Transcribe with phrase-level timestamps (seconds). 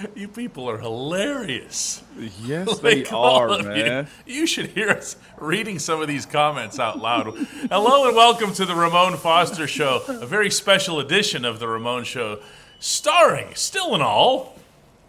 [0.14, 2.02] You people are hilarious.
[2.42, 4.08] Yes, they are, man.
[4.26, 7.34] You, you should hear us reading some of these comments out loud.
[7.70, 12.04] Hello and welcome to the Ramon Foster Show, a very special edition of the Ramon
[12.04, 12.40] Show,
[12.78, 14.58] starring, still and all,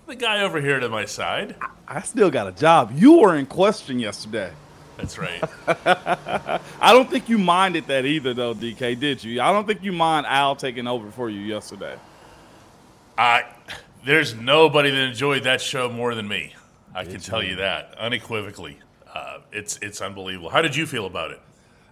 [0.08, 1.56] the guy over here to my side.
[1.88, 2.92] I still got a job.
[2.96, 4.52] You were in question yesterday.
[4.98, 5.42] That's right.
[5.68, 9.00] I don't think you minded that either, though, DK.
[9.00, 9.42] Did you?
[9.42, 11.98] I don't think you mind Al taking over for you yesterday.
[13.18, 13.44] I,
[14.06, 16.54] there's nobody that enjoyed that show more than me.
[16.94, 18.78] I can tell you that unequivocally.
[19.14, 20.50] Uh, it's it's unbelievable.
[20.50, 21.42] How did you feel about it?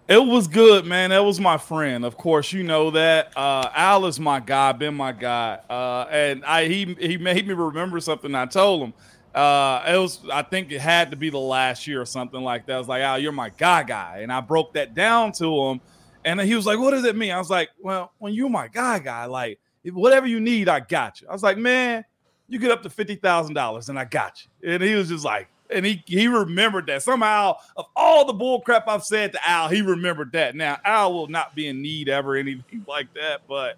[0.07, 1.11] It was good, man.
[1.11, 2.03] That was my friend.
[2.03, 3.31] Of course, you know that.
[3.37, 7.53] Uh, Al is my guy, been my guy, uh, and I he he made me
[7.53, 8.93] remember something I told him.
[9.35, 12.65] Uh, it was I think it had to be the last year or something like
[12.65, 12.75] that.
[12.75, 15.81] I was like, Al, you're my guy, guy, and I broke that down to him,
[16.25, 17.31] and then he was like, What does it mean?
[17.31, 21.21] I was like, Well, when you're my guy, guy, like whatever you need, I got
[21.21, 21.27] you.
[21.27, 22.03] I was like, Man,
[22.47, 24.73] you get up to fifty thousand dollars, and I got you.
[24.73, 28.61] And he was just like, and he he remembered that somehow of all the bull
[28.61, 30.55] crap I've said to Al, he remembered that.
[30.55, 33.77] Now Al will not be in need ever anything like that, but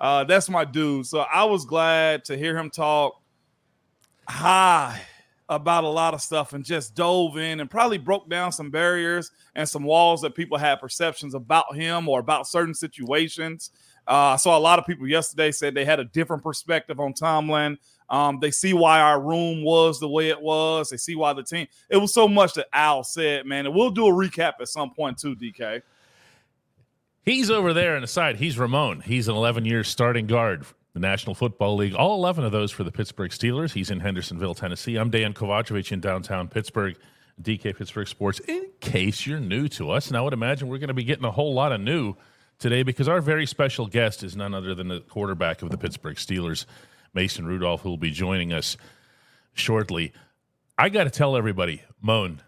[0.00, 1.06] uh, that's my dude.
[1.06, 3.20] So I was glad to hear him talk
[4.28, 5.00] high
[5.48, 9.30] about a lot of stuff and just dove in and probably broke down some barriers
[9.54, 13.70] and some walls that people had perceptions about him or about certain situations.
[14.06, 17.12] Uh, I saw a lot of people yesterday said they had a different perspective on
[17.12, 17.78] Tomlin.
[18.08, 20.90] Um, they see why our room was the way it was.
[20.90, 21.66] They see why the team.
[21.88, 23.66] It was so much that Al said, man.
[23.66, 25.82] And we'll do a recap at some point too, DK.
[27.24, 28.36] He's over there on the side.
[28.36, 29.00] He's Ramon.
[29.00, 31.94] He's an 11 year starting guard, the National Football League.
[31.94, 33.72] All 11 of those for the Pittsburgh Steelers.
[33.72, 34.96] He's in Hendersonville, Tennessee.
[34.96, 36.96] I'm Dan Kovacevic in downtown Pittsburgh,
[37.40, 38.40] DK Pittsburgh Sports.
[38.40, 41.24] In case you're new to us, and I would imagine we're going to be getting
[41.24, 42.16] a whole lot of new
[42.62, 46.16] today because our very special guest is none other than the quarterback of the Pittsburgh
[46.16, 46.64] Steelers,
[47.12, 48.76] Mason Rudolph, who will be joining us
[49.52, 50.12] shortly.
[50.78, 52.40] I got to tell everybody, Moan,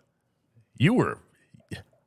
[0.78, 1.18] you were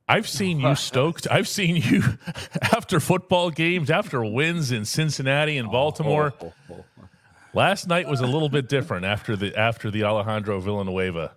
[0.08, 1.28] I've seen you stoked.
[1.30, 2.02] I've seen you
[2.62, 6.32] after football games, after wins in Cincinnati and Baltimore.
[6.40, 6.52] Oh.
[7.54, 11.32] Last night was a little bit different after the after the Alejandro Villanueva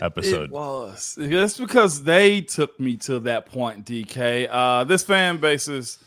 [0.00, 0.44] episode.
[0.44, 1.14] It was.
[1.18, 4.48] That's because they took me to that point, DK.
[4.50, 5.98] Uh, this fan base is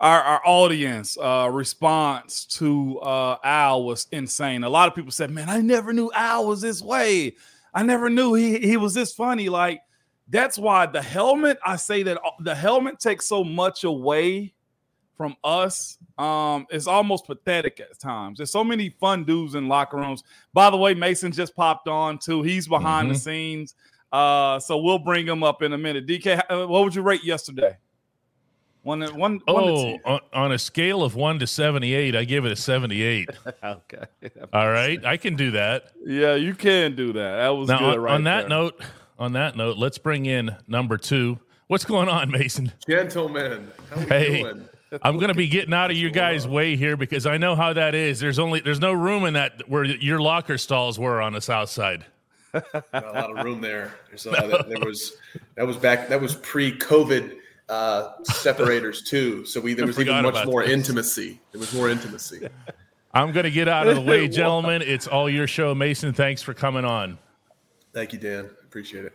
[0.00, 4.64] our, our audience uh, response to uh, Al was insane.
[4.64, 7.34] A lot of people said, "Man, I never knew Al was this way.
[7.74, 9.82] I never knew he he was this funny." Like
[10.28, 11.58] that's why the helmet.
[11.64, 14.54] I say that uh, the helmet takes so much away
[15.16, 15.97] from us.
[16.18, 18.38] Um, it's almost pathetic at times.
[18.38, 20.24] There's so many fun dudes in locker rooms.
[20.52, 22.42] By the way, Mason just popped on too.
[22.42, 23.18] He's behind the Mhm.
[23.18, 23.74] scenes.
[24.10, 26.06] Uh, so we'll bring him up in a minute.
[26.06, 27.76] DK, uh, what would you rate yesterday?
[28.82, 32.44] One, one, one to Oh, on, on a scale of one to seventy-eight, I give
[32.46, 33.28] it a seventy-eight.
[33.62, 34.04] okay.
[34.52, 35.92] All right, I can do that.
[36.06, 37.36] Yeah, you can do that.
[37.36, 38.48] That was Now, good on, right on that there.
[38.48, 38.80] note,
[39.18, 41.38] on that note, let's bring in number two.
[41.66, 42.72] What's going on, Mason?
[42.88, 44.42] Gentlemen, how we Hey.
[44.42, 44.68] doing?
[45.02, 47.72] I'm going to be getting out of your guys' way here because I know how
[47.72, 48.20] that is.
[48.20, 51.70] There's only there's no room in that where your locker stalls were on the south
[51.70, 52.06] side.
[52.54, 53.94] Not a lot of room there.
[54.08, 55.16] There's a, that, there was
[55.56, 57.36] that was back that was pre-COVID
[57.68, 59.44] uh, separators too.
[59.44, 60.72] So we there was even much more this.
[60.72, 61.40] intimacy.
[61.52, 62.48] There was more intimacy.
[63.14, 64.82] I'm going to get out of the way, gentlemen.
[64.82, 66.12] It's all your show, Mason.
[66.12, 67.18] Thanks for coming on.
[67.92, 68.50] Thank you, Dan.
[68.64, 69.12] Appreciate it.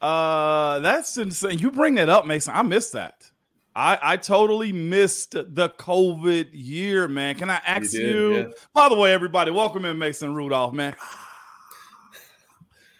[0.00, 1.58] Uh, that's insane.
[1.58, 2.54] You bring that up, Mason.
[2.54, 3.30] I missed that.
[3.76, 7.34] I, I totally missed the COVID year, man.
[7.34, 8.34] Can I ask did, you?
[8.36, 8.44] yeah.
[8.72, 10.94] By the way, everybody, welcome in Mason Rudolph, man.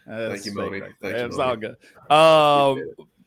[0.07, 0.81] Thank you, Moni.
[0.81, 1.77] That's Thank you, It's all good.
[2.11, 2.83] Um,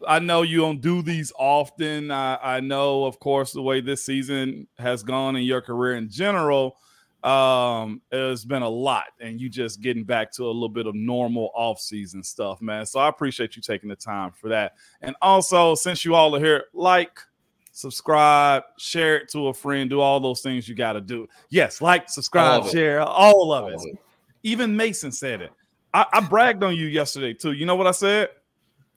[0.08, 2.12] I know you don't do these often.
[2.12, 6.08] I, I know, of course, the way this season has gone in your career in
[6.10, 6.78] general,
[7.24, 10.94] um, it's been a lot, and you just getting back to a little bit of
[10.94, 12.86] normal off-season stuff, man.
[12.86, 14.74] So I appreciate you taking the time for that.
[15.02, 17.20] And also, since you all are here, like,
[17.78, 21.28] subscribe, share it to a friend, do all those things you got to do.
[21.50, 23.80] Yes, like, subscribe, All share, all of All it.
[23.84, 23.98] it.
[24.42, 25.52] Even Mason said it.
[25.94, 27.52] I, I bragged on you yesterday too.
[27.52, 28.30] You know what I said?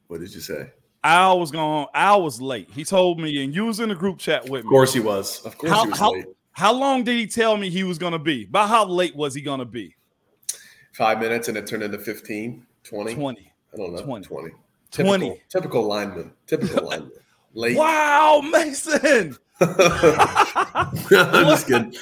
[0.07, 0.71] What did you say?
[1.05, 1.87] Al was going.
[1.95, 2.71] Al was late.
[2.73, 4.69] He told me, and you was in the group chat with me.
[4.69, 5.45] Of course he was.
[5.45, 6.25] Of course How, he was how, late.
[6.53, 8.45] how long did he tell me he was going to be?
[8.45, 9.95] About how late was he going to be?
[10.93, 13.15] Five minutes and it turned into 15, 20.
[13.15, 13.53] 20.
[13.73, 14.03] I don't know.
[14.03, 14.27] 20.
[14.27, 14.51] 20.
[14.91, 15.19] 20.
[15.29, 16.33] Typical, typical lineman.
[16.47, 17.13] Typical lineman.
[17.55, 17.77] Late.
[17.77, 19.37] Wow, Mason.
[19.61, 21.95] I'm just kidding.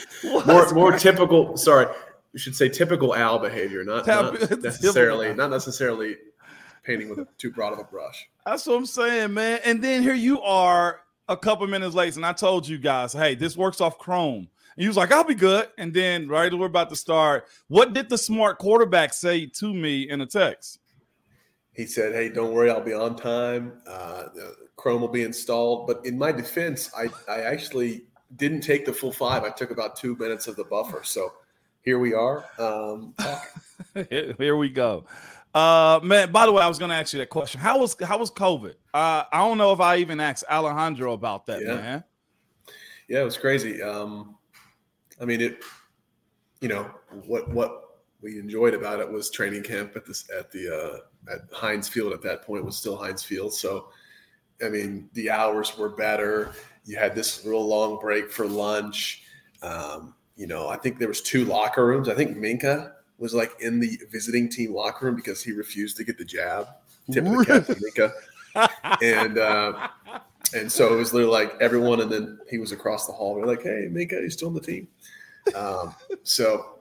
[0.47, 1.57] More, more typical.
[1.57, 1.87] Sorry,
[2.33, 6.17] you should say typical Al behavior, not, not necessarily, not necessarily
[6.85, 8.29] painting with a, too broad of a brush.
[8.47, 9.61] That's what I'm saying, man.
[9.65, 13.35] And then here you are a couple minutes late, and I told you guys, hey,
[13.35, 14.49] this works off Chrome.
[14.77, 15.69] And he was like, I'll be good.
[15.79, 20.09] And then right we're about to start, what did the smart quarterback say to me
[20.09, 20.79] in a text?
[21.79, 23.81] He said, Hey, don't worry, I'll be on time.
[23.87, 24.25] Uh,
[24.75, 25.87] Chrome will be installed.
[25.87, 28.03] But in my defense, I, I actually
[28.35, 29.45] didn't take the full five.
[29.45, 31.03] I took about two minutes of the buffer.
[31.05, 31.33] So
[31.83, 32.45] here we are.
[32.59, 33.15] Um,
[34.11, 35.05] here we go.
[35.55, 37.61] Uh, man, by the way, I was going to ask you that question.
[37.61, 38.75] How was how was COVID?
[38.93, 41.75] Uh, I don't know if I even asked Alejandro about that, yeah.
[41.77, 42.05] man.
[43.09, 43.81] Yeah, it was crazy.
[43.83, 44.37] Um,
[45.21, 45.63] I mean, it.
[46.61, 46.91] You know
[47.25, 47.88] what what
[48.23, 52.13] we enjoyed about it was training camp at this at the uh, at Heinz Field
[52.13, 53.55] at that point was still Heinz Field.
[53.55, 53.89] So,
[54.65, 56.53] I mean, the hours were better.
[56.85, 59.23] You had this real long break for lunch.
[59.63, 62.09] Um, you know, I think there was two locker rooms.
[62.09, 66.05] I think Minkah was like in the visiting team locker room because he refused to
[66.05, 66.69] get the jab.
[67.11, 68.13] Tip of the cap to Minkah.
[69.03, 69.89] and uh,
[70.55, 73.35] and so it was literally like everyone, and then he was across the hall.
[73.35, 74.89] We're like, "Hey, Minkah, you still on the team?"
[75.55, 76.81] Um, so,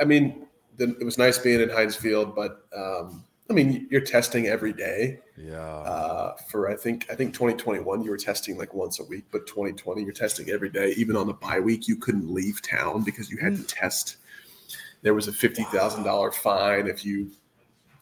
[0.00, 0.47] I mean,
[0.78, 5.20] it was nice being in Heinz Field, but um, I mean, you're testing every day.
[5.36, 5.56] Yeah.
[5.56, 9.46] Uh, for I think I think 2021 you were testing like once a week, but
[9.46, 10.92] 2020 you're testing every day.
[10.96, 14.16] Even on the bye week, you couldn't leave town because you had to test.
[15.02, 17.30] There was a fifty thousand dollar fine if you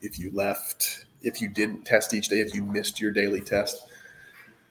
[0.00, 3.86] if you left if you didn't test each day if you missed your daily test.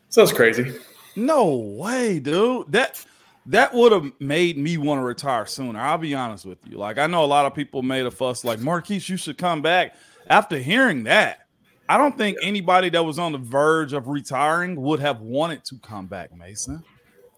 [0.09, 0.75] So it's crazy.
[1.15, 2.71] No way, dude.
[2.71, 3.03] That
[3.47, 5.79] that would have made me want to retire sooner.
[5.79, 6.77] I'll be honest with you.
[6.77, 9.61] Like I know a lot of people made a fuss like Marquise, you should come
[9.61, 9.95] back.
[10.27, 11.47] After hearing that,
[11.87, 15.77] I don't think anybody that was on the verge of retiring would have wanted to
[15.77, 16.83] come back, Mason.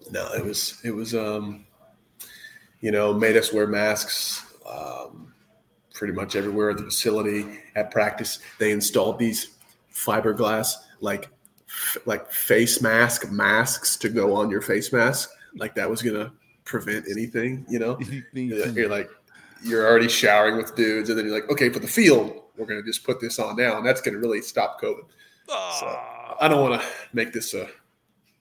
[0.10, 1.66] No, it was it was um
[2.80, 5.34] you know, made us wear masks um
[5.94, 8.40] pretty much everywhere at the facility at practice.
[8.60, 9.58] They installed these
[9.94, 11.30] fiberglass like
[12.06, 15.30] like face mask masks to go on your face mask.
[15.58, 16.32] Like that was gonna
[16.64, 18.00] prevent anything, you know.
[18.34, 19.10] you're like
[19.64, 22.82] you're already showering with dudes, and then you're like, okay, for the field, we're going
[22.82, 25.06] to just put this on now, and that's going to really stop COVID.
[25.48, 26.00] So
[26.40, 27.68] I don't want to make this a.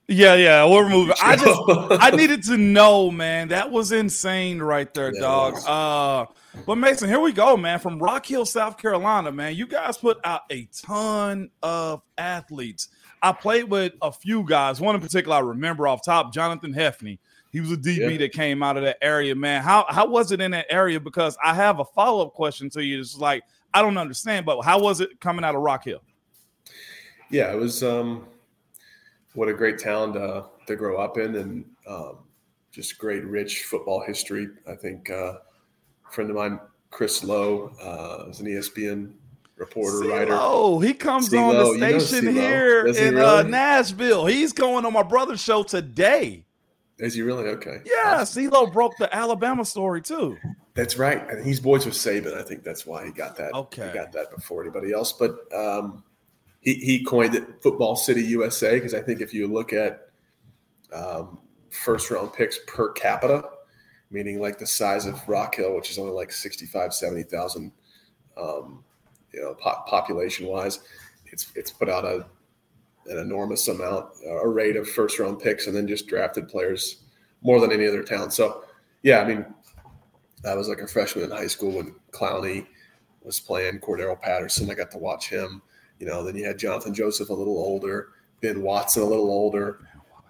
[0.09, 1.15] Yeah, yeah, we're moving.
[1.21, 1.61] I just
[2.01, 3.49] I needed to know, man.
[3.49, 5.55] That was insane right there, yeah, dog.
[5.67, 6.27] Uh
[6.65, 7.81] but Mason, here we go, man.
[7.81, 9.57] From Rock Hill, South Carolina, man.
[9.57, 12.89] You guys put out a ton of athletes.
[13.27, 14.81] I played with a few guys.
[14.81, 17.19] One in particular I remember off top, Jonathan Heffney.
[17.51, 18.19] He was a DB yeah.
[18.19, 19.63] that came out of that area, man.
[19.63, 21.01] How how was it in that area?
[21.01, 23.01] Because I have a follow up question to you.
[23.01, 23.43] It's like
[23.75, 26.03] I don't understand, but how was it coming out of Rock Hill?
[27.29, 27.83] Yeah, it was.
[27.83, 28.29] Um,
[29.35, 32.19] what a great town uh, to grow up in, and um,
[32.71, 34.51] just great, rich football history.
[34.69, 35.35] I think uh,
[36.09, 39.15] a friend of mine, Chris Low, uh, is an ESPN
[39.57, 40.17] reporter, C-Lo.
[40.17, 40.39] writer.
[40.39, 41.43] Oh, he comes C-Lo.
[41.43, 43.21] on the station you know here in uh, really?
[43.21, 44.27] uh, Nashville.
[44.27, 46.45] He's going on my brother's show today.
[46.99, 47.81] Is he really okay?
[47.85, 50.39] Yeah, CeeLo broke the Alabama story too.
[50.75, 51.29] That's right.
[51.31, 52.35] And he's boys with Saban.
[52.35, 53.53] I think that's why he got that.
[53.53, 53.89] Okay.
[53.89, 55.13] He got that before anybody else.
[55.13, 56.05] But um,
[56.61, 60.09] he, he coined it Football City USA because I think if you look at
[60.93, 61.39] um,
[61.71, 63.45] first round picks per capita,
[64.11, 67.73] meaning like the size of Rock Hill, which is only like 65, 70,000,
[68.39, 68.85] um,
[69.33, 70.81] you know, po- population wise,
[71.27, 72.27] it's, it's put out a,
[73.07, 77.05] an enormous amount, a rate of first round picks and then just drafted players
[77.43, 78.31] more than any other town.
[78.31, 78.65] So,
[79.03, 79.45] yeah, I mean,
[80.45, 82.67] I was like a freshman in high school when Clowney
[83.23, 84.71] was playing Cordarrelle Patterson.
[84.71, 85.63] I got to watch him.
[85.99, 88.09] You know, then you had Johnathan Joseph a little older,
[88.41, 89.81] Ben Watson a little older.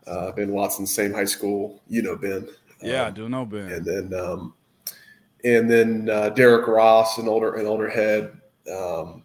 [0.06, 1.82] Uh, ben Watson, same high school.
[1.88, 2.48] You know Ben.
[2.80, 3.72] Yeah, um, I do know Ben.
[3.72, 4.54] And then, um,
[5.44, 8.35] and then uh, Derek Ross, an older, an older head.
[8.70, 9.24] Um,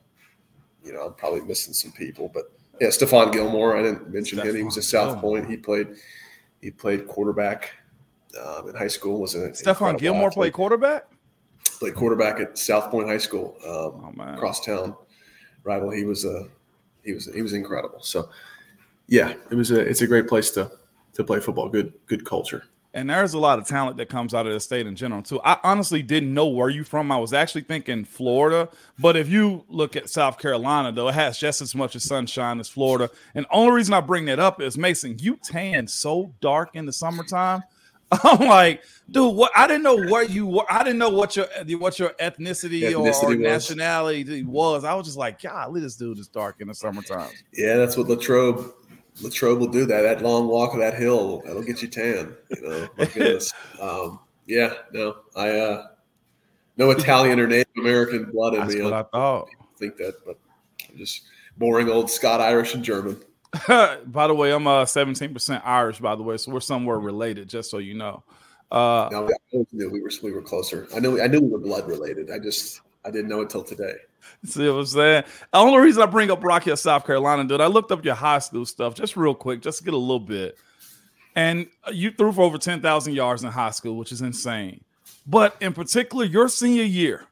[0.84, 3.78] you know, I'm probably missing some people, but yeah, Stephon Gilmore.
[3.78, 4.56] I didn't mention Stephon him.
[4.56, 5.40] He was a South Gilmore.
[5.40, 5.50] Point.
[5.50, 5.88] He played,
[6.62, 7.72] he played quarterback
[8.44, 9.22] um, in high school.
[9.22, 10.36] Was an Stephon Gilmore athlete.
[10.36, 11.08] played quarterback.
[11.80, 14.96] Played quarterback at South Pointe High School, um, oh, across town.
[15.64, 15.92] Rival.
[15.92, 16.48] He was a
[17.04, 18.02] he was he was incredible.
[18.02, 18.30] So
[19.08, 20.72] yeah, it was a it's a great place to
[21.14, 21.70] to play football.
[21.70, 22.66] Good good culture.
[22.94, 25.40] And there's a lot of talent that comes out of the state in general too.
[25.46, 27.12] I honestly didn't know where you from.
[27.12, 28.68] I was actually thinking Florida,
[29.00, 32.60] but if you look at South Carolina, though, it has just as much as sunshine
[32.60, 33.10] as Florida.
[33.34, 36.92] And only reason I bring that up is Mason, you tan so dark in the
[36.92, 37.64] summertime.
[38.24, 39.54] I'm like, dude, what?
[39.56, 40.66] I didn't know where you were.
[40.70, 44.84] I didn't know what your what your ethnicity, ethnicity or, or nationality was.
[44.84, 47.32] I was just like, golly, this dude is dark in the summertime.
[47.54, 48.74] Yeah, that's what Latrobe
[49.22, 50.02] Latrobe will do that.
[50.02, 52.36] That long walk of that hill, that'll get you tan.
[52.50, 53.54] You know, my goodness.
[53.80, 55.88] um, yeah, no, I uh,
[56.78, 58.82] no Italian or Native American blood in That's me.
[58.82, 59.50] What I thought.
[59.78, 60.38] think that, but
[60.90, 61.24] I'm just
[61.58, 63.22] boring old Scott Irish and German.
[63.68, 67.70] by the way, I'm uh 17% Irish, by the way, so we're somewhere related, just
[67.70, 68.24] so you know.
[68.72, 70.88] Uh, no, I knew we were we were closer.
[70.96, 72.32] I knew I knew we were blood related.
[72.32, 73.96] I just I didn't know until today.
[74.46, 75.24] See what I'm saying?
[75.52, 78.16] The only reason I bring up Rock Hill, South Carolina, dude, I looked up your
[78.16, 80.58] high school stuff just real quick, just to get a little bit.
[81.36, 84.84] And you threw for over 10,000 yards in high school, which is insane.
[85.26, 87.26] But in particular, your senior year,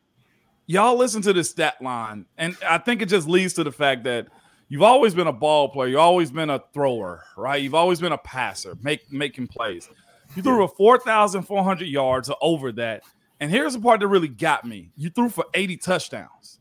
[0.67, 2.25] y'all listen to this stat line.
[2.37, 4.27] And I think it just leads to the fact that
[4.69, 7.61] you've always been a ball player, you've always been a thrower, right?
[7.61, 9.89] You've always been a passer, make, making plays.
[10.35, 13.03] You threw for 4,400 yards or over that.
[13.39, 16.58] And here's the part that really got me you threw for 80 touchdowns.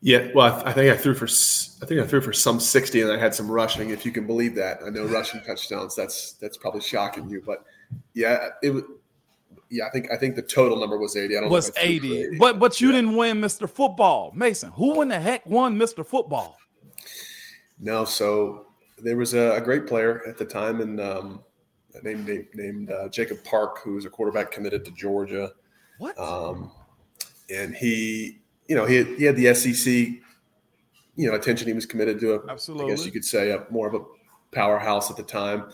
[0.00, 3.10] Yeah, well, I, think I threw for I think I threw for some sixty, and
[3.10, 3.90] I had some rushing.
[3.90, 5.96] If you can believe that, I know rushing touchdowns.
[5.96, 7.64] That's that's probably shocking you, but
[8.14, 8.84] yeah, it was.
[9.70, 11.36] Yeah, I think I think the total number was eighty.
[11.36, 12.22] I don't was 80.
[12.22, 12.38] 80.
[12.38, 12.96] but but you yeah.
[12.96, 13.68] didn't win Mr.
[13.68, 14.70] Football, Mason.
[14.72, 16.06] Who in the heck won Mr.
[16.06, 16.56] Football?
[17.80, 18.66] No, so
[19.02, 21.44] there was a, a great player at the time, and um,
[22.02, 25.52] named named, named uh, Jacob Park, who was a quarterback committed to Georgia.
[25.98, 26.18] What?
[26.18, 26.70] Um,
[27.50, 31.66] and he you know, he had, he had the SEC, you know, attention.
[31.66, 32.86] He was committed to a, Absolutely.
[32.86, 34.04] I guess you could say, a more of a
[34.52, 35.70] powerhouse at the time.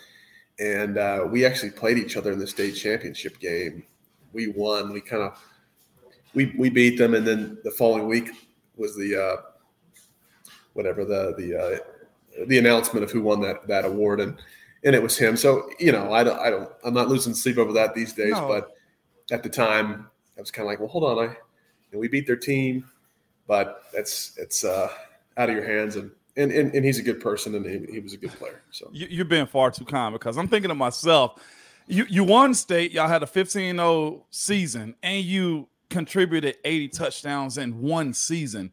[0.61, 3.85] And uh, we actually played each other in the state championship game.
[4.33, 4.93] We won.
[4.93, 5.39] We kind of
[6.35, 8.31] we we beat them, and then the following week
[8.77, 9.37] was the uh,
[10.75, 14.41] whatever the the uh, the announcement of who won that that award, and
[14.85, 15.37] and it was him.
[15.37, 18.33] So you know, I don't I don't I'm not losing sleep over that these days,
[18.33, 18.47] no.
[18.47, 18.71] but
[19.33, 21.37] at the time I was kind of like, well, hold on, I
[21.95, 22.85] and we beat their team,
[23.47, 24.91] but that's it's uh,
[25.37, 25.97] out of your hands.
[25.97, 28.61] And, and and, and he's a good person, and he, he was a good player.
[28.71, 31.41] So you, you're being far too kind because I'm thinking to myself,
[31.87, 37.81] you you won state, y'all had a 15-0 season, and you contributed 80 touchdowns in
[37.81, 38.73] one season.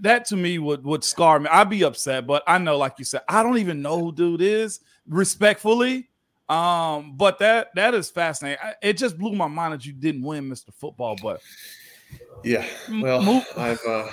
[0.00, 1.48] That to me would would scar me.
[1.50, 4.42] I'd be upset, but I know, like you said, I don't even know who dude
[4.42, 4.80] is.
[5.06, 6.08] Respectfully,
[6.48, 8.58] um, but that that is fascinating.
[8.82, 10.72] It just blew my mind that you didn't win Mr.
[10.72, 11.40] Football, but
[12.44, 14.08] yeah, well, I've uh,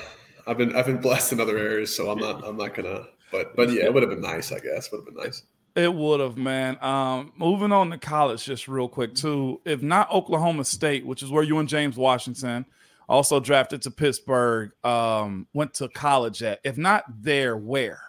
[0.48, 3.08] I've been I've been blessed in other areas, so I'm not I'm not gonna.
[3.32, 4.92] But but yeah, it would have been nice, I guess.
[4.92, 5.44] Would have been nice.
[5.76, 6.78] It would have, man.
[6.84, 9.62] Um, moving on to college, just real quick too.
[9.66, 12.66] If not Oklahoma State, which is where you and James Washington
[13.08, 16.60] also drafted to Pittsburgh, um, went to college at.
[16.64, 18.02] If not there, where?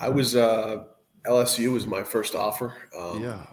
[0.00, 0.84] I was uh,
[1.26, 2.74] LSU was my first offer.
[2.96, 3.46] Um, yeah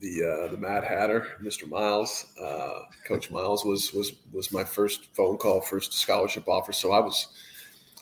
[0.00, 1.68] the uh, the Mad Hatter, Mr.
[1.68, 6.72] Miles, uh, Coach Miles was was was my first phone call, first scholarship offer.
[6.72, 7.28] So I was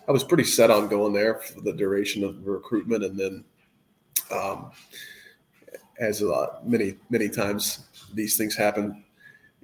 [0.09, 3.45] I was pretty set on going there for the duration of the recruitment, and then
[4.31, 4.73] um,
[6.01, 9.05] as a lot, many many times these things happen,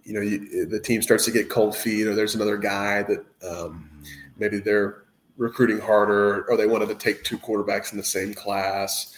[0.05, 3.25] you know, you, the team starts to get cold feet, or there's another guy that
[3.49, 3.91] um,
[4.39, 5.05] maybe they're
[5.37, 9.15] recruiting harder, or they wanted to take two quarterbacks in the same class,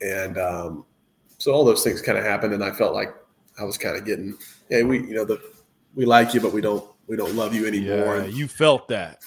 [0.00, 0.84] and um,
[1.44, 3.14] so all those things kind of happened, and I felt like
[3.60, 4.34] I was kind of getting,
[4.70, 5.38] hey, we, you know, the
[5.94, 8.16] we like you, but we don't we don't love you anymore.
[8.16, 9.22] Yeah, and you felt that.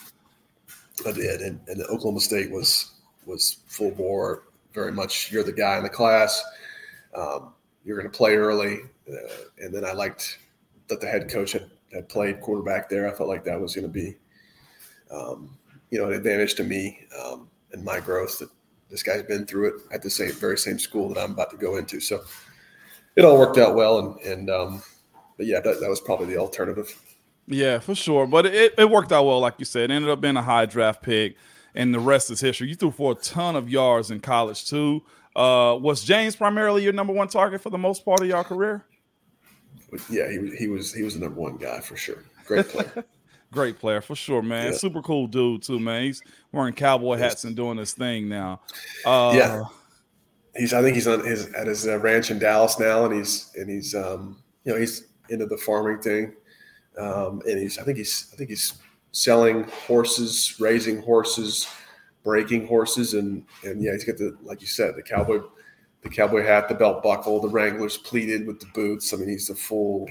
[1.06, 2.94] I did, and, and the Oklahoma State was
[3.28, 5.32] was full bore, very much.
[5.32, 6.44] You're the guy in the class.
[7.16, 7.54] Um,
[7.86, 9.16] you're going to play early, uh,
[9.60, 10.40] and then I liked
[10.88, 13.08] that the head coach had, had played quarterback there.
[13.08, 14.16] I felt like that was going to be,
[15.12, 15.56] um,
[15.92, 18.40] you know, an advantage to me um, and my growth.
[18.40, 18.50] That
[18.90, 21.58] this guy's been through it at the same very same school that I'm about to
[21.58, 22.00] go into.
[22.00, 22.24] So
[23.16, 24.84] it all worked out well, and and um,
[25.38, 27.00] but yeah, that, that was probably the alternative.
[27.48, 28.28] Yeah, for sure.
[28.28, 29.90] But it, it worked out well, like you said.
[29.90, 31.36] It ended up being a high draft pick,
[31.76, 32.68] and the rest is history.
[32.68, 35.04] You threw for a ton of yards in college too.
[35.36, 38.86] Uh, was James primarily your number one target for the most part of your career?
[40.10, 40.56] Yeah, he.
[40.58, 40.94] He was.
[40.94, 42.24] He was the number one guy for sure.
[42.46, 43.06] Great player.
[43.52, 44.72] Great player for sure, man.
[44.72, 44.78] Yeah.
[44.78, 46.04] Super cool dude too, man.
[46.04, 48.62] He's wearing cowboy hats and doing his thing now.
[49.06, 49.64] Uh, yeah,
[50.56, 50.74] he's.
[50.74, 53.70] I think he's on his at his uh, ranch in Dallas now, and he's and
[53.70, 56.34] he's um you know he's into the farming thing,
[56.98, 58.74] um and he's I think he's I think he's
[59.12, 61.68] selling horses, raising horses,
[62.26, 65.40] breaking horses, and and yeah, he's got the like you said the cowboy,
[66.02, 69.14] the cowboy hat, the belt buckle, the Wranglers pleated with the boots.
[69.14, 70.10] I mean, he's the full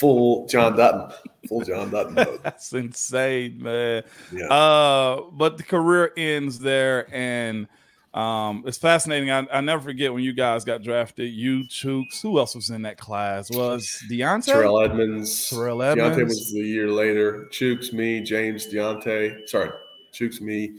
[0.00, 1.14] full John Dutton,
[1.48, 2.14] full John Dutton.
[2.42, 4.02] That's insane, man.
[4.32, 4.46] Yeah.
[4.46, 7.68] Uh, but the career ends there, and
[8.14, 9.30] um, it's fascinating.
[9.30, 11.30] I, I never forget when you guys got drafted.
[11.30, 13.50] You, Chuks, who else was in that class?
[13.50, 14.46] Was Diontae?
[14.46, 15.50] Terrell Edmunds.
[15.50, 16.16] Terrell Edmunds.
[16.16, 17.46] Diontae was the year later.
[17.52, 19.46] Chuks, me, James, Diontae.
[19.48, 19.70] Sorry,
[20.12, 20.78] Chuks, me,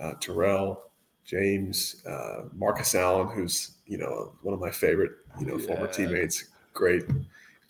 [0.00, 0.90] uh, Terrell,
[1.26, 5.66] James, uh, Marcus Allen, who's you know one of my favorite you know yeah.
[5.66, 6.46] former teammates.
[6.72, 7.04] Great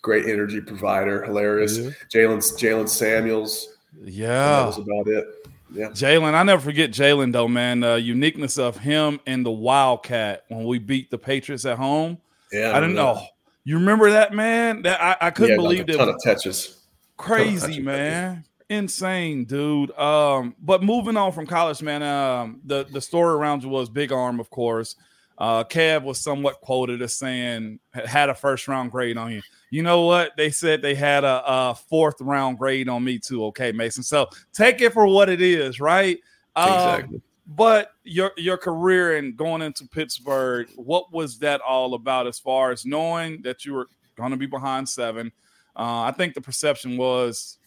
[0.07, 1.79] great energy provider, hilarious.
[1.79, 3.67] Jalen Jaylen Samuels.
[4.01, 4.27] Yeah,
[4.61, 5.27] that was about it.
[5.69, 6.33] Yeah, Jaylen.
[6.33, 7.83] I never forget Jaylen though, man.
[7.83, 12.19] Uh, uniqueness of him and the Wildcat when we beat the Patriots at home.
[12.53, 13.21] Yeah, I didn't know.
[13.65, 14.83] You remember that man?
[14.83, 15.97] That I, I couldn't Yeah, believe that.
[15.97, 16.83] ton of touches.
[17.17, 22.99] crazy touches, man insane dude um but moving on from college man um the the
[22.99, 24.97] story around you was big arm of course
[25.37, 29.83] uh kev was somewhat quoted as saying had a first round grade on you you
[29.83, 33.71] know what they said they had a, a fourth round grade on me too okay
[33.71, 36.19] mason so take it for what it is right
[36.55, 37.21] Um, Exactly.
[37.47, 42.71] but your your career and going into Pittsburgh, what was that all about as far
[42.71, 45.31] as knowing that you were going to be behind seven?
[45.75, 47.59] Uh, I think the perception was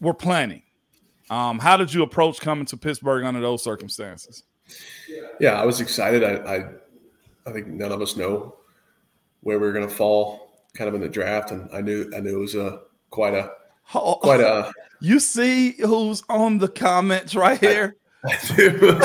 [0.00, 0.62] we're planning.
[1.30, 4.44] Um, how did you approach coming to Pittsburgh under those circumstances?
[5.40, 6.22] Yeah, I was excited.
[6.22, 6.68] I, I,
[7.46, 8.54] I think none of us know
[9.40, 10.45] where we are going to fall,
[10.76, 12.80] kind of in the draft, and I knew I knew it was a
[13.10, 13.50] quite a
[13.94, 14.72] Oh, quite a.
[15.00, 17.96] you see who's on the comments right here?
[18.24, 18.98] I do.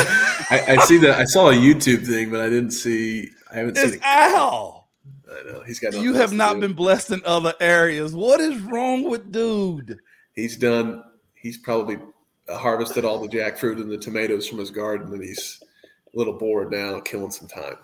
[0.50, 1.20] I, I see that.
[1.20, 3.30] I saw a YouTube thing, but I didn't see.
[3.52, 4.04] I haven't seen It's.
[4.04, 4.90] Al.
[5.30, 5.94] I know he's got.
[5.94, 8.16] You have not been blessed in other areas.
[8.16, 10.00] What is wrong with dude?
[10.34, 11.04] He's done.
[11.36, 12.00] He's probably
[12.50, 15.62] harvested all the jackfruit and the tomatoes from his garden, and he's
[16.14, 17.76] a little bored now, killing some time.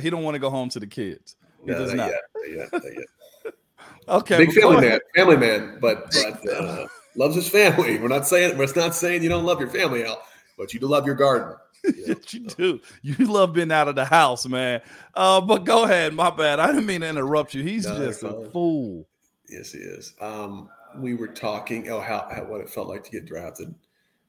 [0.00, 1.36] He don't want to go home to the kids.
[1.64, 2.10] He No, does not, not.
[2.10, 2.68] yet.
[2.72, 2.94] Not yet.
[2.94, 3.54] Yet.
[4.08, 6.86] Okay, Big family man, family man, but but uh,
[7.16, 7.98] loves his family.
[8.00, 10.18] We're not saying we're not saying you don't love your family out,
[10.58, 11.56] but you do love your garden.
[11.96, 12.80] Yes, you do.
[13.02, 14.82] You love being out of the house, man.
[15.14, 16.12] Uh, but go ahead.
[16.12, 16.60] My bad.
[16.60, 17.62] I didn't mean to interrupt you.
[17.62, 19.06] He's No, just a fool.
[19.48, 20.14] Yes, he is.
[20.20, 21.88] Um, we were talking.
[21.88, 23.74] Oh, how, how what it felt like to get drafted.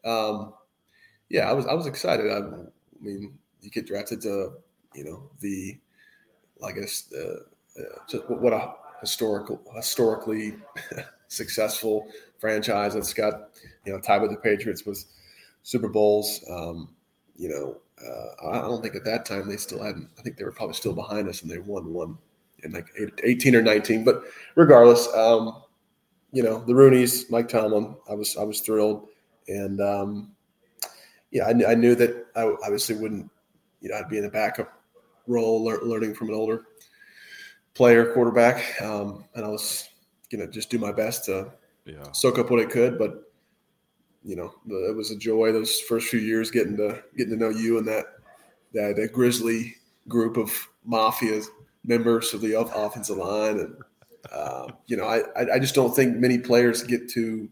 [0.06, 0.54] Um,
[1.30, 2.32] yeah, I was I was excited.
[2.32, 2.64] I, I
[3.02, 4.54] mean, you get drafted to
[4.96, 5.78] you know the,
[6.64, 10.56] I guess uh, uh, what a historical historically
[11.28, 12.08] successful
[12.40, 13.50] franchise that's got
[13.86, 15.06] you know tied with the Patriots with
[15.64, 16.44] Super Bowls.
[16.50, 16.90] Um,
[17.36, 20.10] you know, uh, I don't think at that time they still hadn't.
[20.20, 22.18] I think they were probably still behind us, and they won one
[22.64, 24.04] in like eight- 18 or 19.
[24.04, 24.24] But
[24.56, 25.64] regardless, um,
[26.32, 29.08] you know, the Roonies, Mike Tomlin, I was I was thrilled,
[29.48, 30.32] and um,
[31.32, 33.30] yeah, I, I knew that I obviously wouldn't,
[33.82, 34.81] you know, I'd be in the backup
[35.28, 36.66] role, lear- learning from an older
[37.74, 39.88] player, quarterback, um, and I was
[40.32, 41.52] gonna just do my best to
[41.86, 42.12] Yeah.
[42.12, 43.32] soak up what I could, but
[44.24, 47.40] you know, the, it was a joy those first few years getting to getting to
[47.40, 48.06] know you and that
[48.74, 49.76] that, that grizzly
[50.08, 50.52] group of
[50.86, 51.42] mafia
[51.84, 53.76] members of the off- offensive line, and
[54.32, 55.24] uh, you know, I
[55.56, 57.50] I just don't think many players get to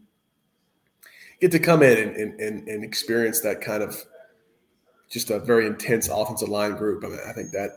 [1.40, 3.96] get to come in and, and, and experience that kind of
[5.10, 7.04] just a very intense offensive line group.
[7.04, 7.70] I mean, I think that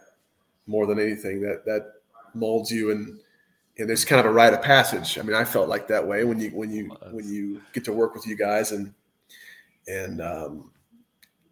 [0.68, 1.94] more than anything that that
[2.34, 3.20] molds you and
[3.80, 5.18] and there's kind of a rite of passage.
[5.18, 7.94] I mean, I felt like that way when you when you when you get to
[7.94, 8.94] work with you guys and
[9.88, 10.72] and um,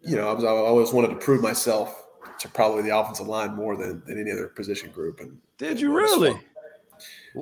[0.02, 2.06] you know I was I always wanted to prove myself
[2.38, 5.20] to probably the offensive line more than, than any other position group.
[5.20, 6.38] And Did you really?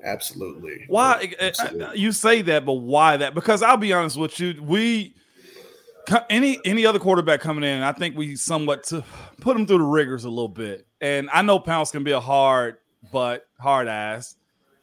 [0.04, 0.84] Absolutely.
[0.88, 1.98] Why uh, Absolutely.
[1.98, 3.34] you say that, but why that?
[3.34, 5.14] Because I'll be honest with you, we
[6.28, 9.04] any any other quarterback coming in, I think we somewhat to
[9.40, 10.86] put them through the rigors a little bit.
[11.00, 12.76] And I know Pounce can be a hard
[13.12, 14.36] but hard ass,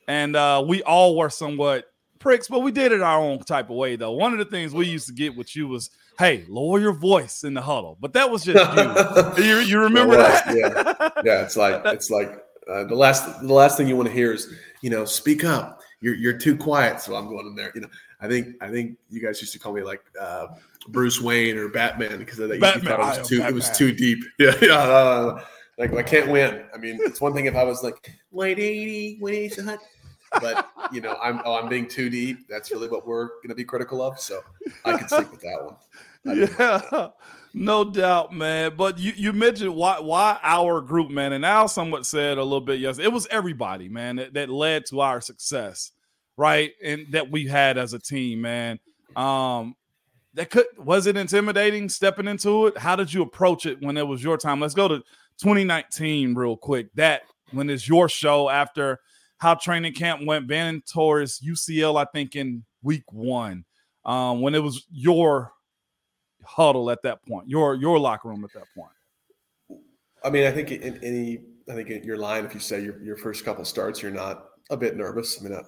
[0.08, 1.86] and uh, we all were somewhat
[2.20, 3.96] pricks, but we did it our own type of way.
[3.96, 6.94] Though one of the things we used to get with you was, "Hey, lower your
[6.94, 9.44] voice in the huddle," but that was just you.
[9.44, 10.46] you, you remember that?
[10.56, 11.10] yeah.
[11.24, 12.32] Yeah, it's like it's like
[12.70, 15.82] uh, the last the last thing you want to hear is you know speak up.
[16.02, 17.72] You're you're too quiet, so I'm going in there.
[17.74, 20.48] You know, I think I think you guys used to call me like uh,
[20.90, 22.60] Bruce Wayne or Batman because of that.
[22.60, 24.20] Thought it was too it was too deep.
[24.40, 24.74] Yeah, yeah.
[24.74, 25.44] uh,
[25.78, 26.64] like I can't win.
[26.74, 29.78] I mean, it's one thing if I was like White eighty, White eighty.
[30.42, 32.48] But you know, I'm oh, I'm being too deep.
[32.50, 34.20] That's really what we're going to be critical of.
[34.20, 34.42] So
[34.86, 35.76] I can stick with that one.
[36.26, 37.10] I Yeah,
[37.54, 38.74] no doubt, man.
[38.76, 42.62] But you, you mentioned why why our group, man, and Al somewhat said a little
[42.62, 43.00] bit yes.
[43.00, 45.92] It was everybody, man, that, that led to our success,
[46.38, 46.72] right?
[46.84, 48.80] And that we had as a team, man.
[49.16, 49.76] Um,
[50.36, 52.78] that could was it intimidating stepping into it?
[52.78, 54.60] How did you approach it when it was your time?
[54.60, 55.00] Let's go to
[55.40, 56.94] 2019 real quick.
[56.94, 59.00] That when it's your show after
[59.40, 63.66] how training camp went, being towards UCL, I think in week one,
[64.06, 65.54] um, when it was your
[66.44, 68.92] huddle at that point, your your locker room at that point.
[70.24, 73.02] I mean, I think in any, I think in your line, if you say your,
[73.02, 75.40] your first couple starts, you're not a bit nervous.
[75.40, 75.60] I mean,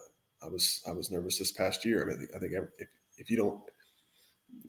[0.43, 2.03] I, was, I was nervous this past year.
[2.03, 3.61] I mean, I think, if, if you don't,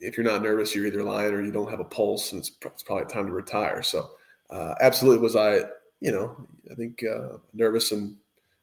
[0.00, 2.52] if you're not nervous, you're either lying or you don't have a pulse, and it's,
[2.64, 3.83] it's probably time to retire.
[3.83, 4.11] So,
[4.50, 5.61] uh, absolutely, was I,
[6.00, 6.37] you know,
[6.70, 8.16] I think uh, nervous and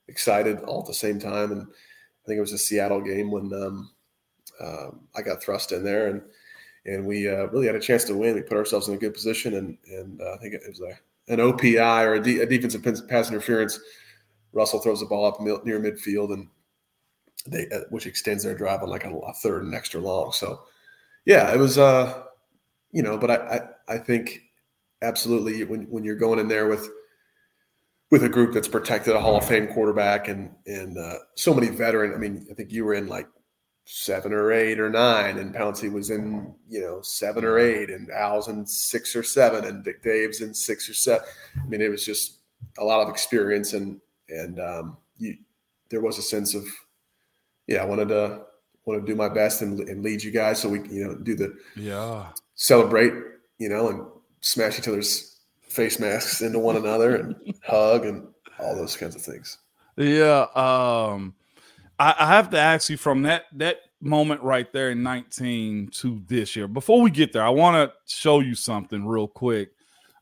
[0.07, 1.51] excited all at the same time.
[1.51, 3.91] And I think it was a Seattle game when um,
[4.61, 6.21] um, I got thrust in there, and
[6.85, 8.35] and we uh, really had a chance to win.
[8.35, 10.97] We put ourselves in a good position, and and uh, I think it was a
[11.27, 13.79] an OPI or a defensive pass interference,
[14.53, 16.47] Russell throws the ball up near midfield and
[17.49, 20.31] they uh, which extends their drive on like a, a, third and extra long.
[20.31, 20.63] So
[21.25, 22.23] yeah, it was uh
[22.91, 23.35] you know, but I
[23.87, 24.41] I, I think
[25.01, 26.89] absolutely when when you're going in there with
[28.09, 31.67] with a group that's protected a Hall of Fame quarterback and and uh, so many
[31.67, 32.13] veteran.
[32.13, 33.27] I mean, I think you were in like
[33.85, 38.09] seven or eight or nine, and Pouncey was in you know seven or eight, and
[38.11, 41.25] Al's in six or seven, and Dick Dave's in six or seven.
[41.61, 42.39] I mean, it was just
[42.77, 45.37] a lot of experience, and and um, you,
[45.89, 46.65] there was a sense of
[47.67, 48.41] yeah, I wanted to
[48.85, 51.35] want to do my best and, and lead you guys, so we you know do
[51.35, 53.13] the yeah celebrate,
[53.59, 54.05] you know, and
[54.41, 58.27] smash each other's face masks into one another and hug and
[58.59, 59.59] all those kinds of things.
[59.95, 60.47] Yeah.
[60.55, 61.35] Um,
[61.99, 66.21] I, I have to ask you from that that moment right there in 19 to
[66.27, 66.67] this year.
[66.67, 69.71] Before we get there, I want to show you something real quick.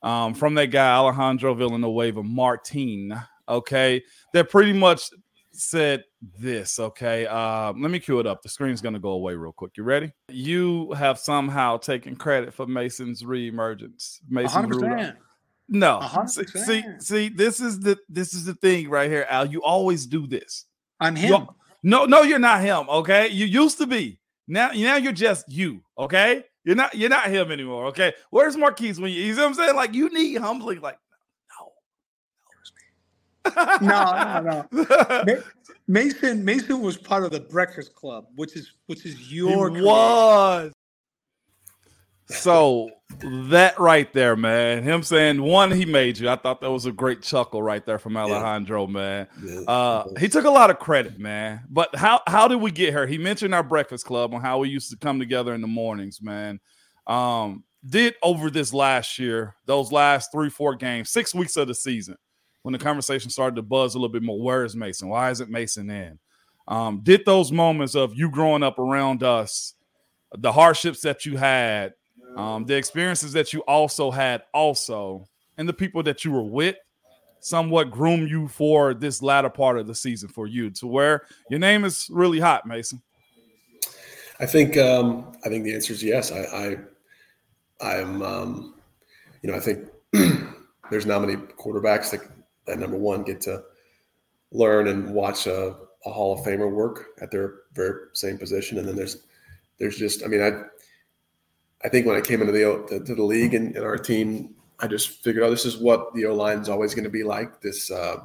[0.01, 3.19] Um, from that guy Alejandro Villanueva Martin.
[3.47, 4.03] Okay,
[4.33, 5.11] that pretty much
[5.55, 6.03] said
[6.39, 6.79] this.
[6.79, 8.41] Okay, uh, let me cue it up.
[8.41, 9.77] The screen's gonna go away real quick.
[9.77, 10.11] You ready?
[10.29, 14.19] You have somehow taken credit for Mason's reemergence.
[14.29, 15.17] Mason 100%.
[15.67, 19.47] No, see, see, see, this is the this is the thing right here, Al.
[19.47, 20.65] You always do this.
[20.99, 21.29] I'm him.
[21.29, 21.47] You're,
[21.81, 22.87] no, no, you're not him.
[22.87, 24.19] Okay, you used to be.
[24.47, 25.81] Now, now you're just you.
[25.97, 27.85] Okay, you're not you're not him anymore.
[27.87, 29.21] Okay, where's Marquise when you?
[29.21, 29.75] You see what I'm saying?
[29.75, 30.81] Like you need humbling.
[30.81, 30.99] Like
[33.81, 35.43] no, no, no, no.
[35.87, 40.71] Mason Mason was part of the Breakfast Club, which is which is your he was.
[42.27, 44.81] So that right there, man.
[44.81, 46.27] Him saying one, he made you.
[46.27, 48.93] I thought that was a great chuckle right there from Alejandro, yeah.
[48.93, 49.27] man.
[49.43, 49.59] Yeah.
[49.61, 51.61] Uh, he took a lot of credit, man.
[51.69, 53.05] But how how did we get here?
[53.05, 56.19] He mentioned our breakfast club on how we used to come together in the mornings,
[56.21, 56.59] man.
[57.05, 61.75] Um, did over this last year, those last three, four games, six weeks of the
[61.75, 62.15] season,
[62.65, 65.07] when the conversation started to buzz a little bit more, where is Mason?
[65.07, 66.17] Why isn't Mason in?
[66.67, 69.75] Um, did those moments of you growing up around us,
[70.35, 71.93] the hardships that you had,
[72.35, 75.27] um, the experiences that you also had, also,
[75.59, 76.75] and the people that you were with,
[77.39, 81.59] somewhat groom you for this latter part of the season for you to where your
[81.59, 82.99] name is really hot, Mason.
[84.39, 86.31] I think um, I think the answer is yes.
[86.31, 86.77] I,
[87.79, 88.73] I am um,
[89.43, 89.87] you know I think
[90.89, 92.21] there's not many quarterbacks that,
[92.67, 93.63] number one get to
[94.51, 95.75] learn and watch a,
[96.05, 99.25] a Hall of Famer work at their very same position, and then there's
[99.79, 100.63] there's just I mean I
[101.85, 104.87] I think when I came into the to the league and, and our team, I
[104.87, 107.61] just figured, oh, this is what the O line is always going to be like.
[107.61, 108.17] This, uh,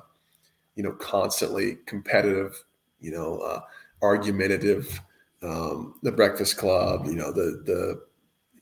[0.76, 2.62] you know, constantly competitive,
[3.00, 3.61] you know, uh,
[4.03, 5.00] argumentative,
[5.42, 8.03] um, the Breakfast Club, you know, the the,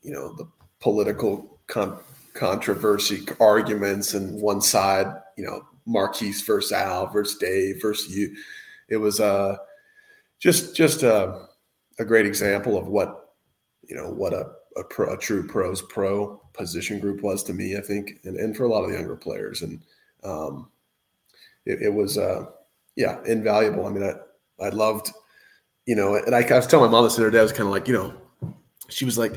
[0.01, 0.47] you know, the
[0.79, 1.99] political con-
[2.33, 8.35] controversy arguments and one side, you know, Marquise versus Al versus Dave versus you.
[8.89, 9.57] It was uh,
[10.39, 11.45] just just a, uh,
[11.99, 13.35] a great example of what
[13.87, 17.77] you know what a a, pro, a true pros pro position group was to me,
[17.77, 19.61] I think, and, and for a lot of the younger players.
[19.61, 19.81] And
[20.23, 20.69] um,
[21.65, 22.45] it, it, was, uh,
[22.95, 23.85] yeah, invaluable.
[23.85, 25.11] I mean, I, I loved,
[25.85, 27.51] you know, and I, I was telling my mom this the other day, I was
[27.51, 28.13] kind of like, you know,
[28.89, 29.33] she was like,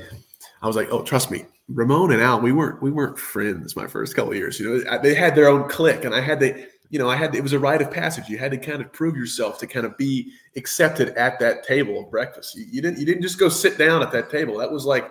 [0.63, 3.87] I was like, oh, trust me, Ramon and Al, we weren't, we weren't friends my
[3.87, 4.59] first couple years.
[4.59, 7.35] You know, they had their own clique, and I had to, you know, I had
[7.35, 8.29] it was a rite of passage.
[8.29, 11.99] You had to kind of prove yourself to kind of be accepted at that table
[11.99, 12.55] of breakfast.
[12.55, 14.59] You, you, didn't you didn't just go sit down at that table.
[14.59, 15.11] That was like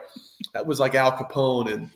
[0.54, 1.90] that was like Al Capone and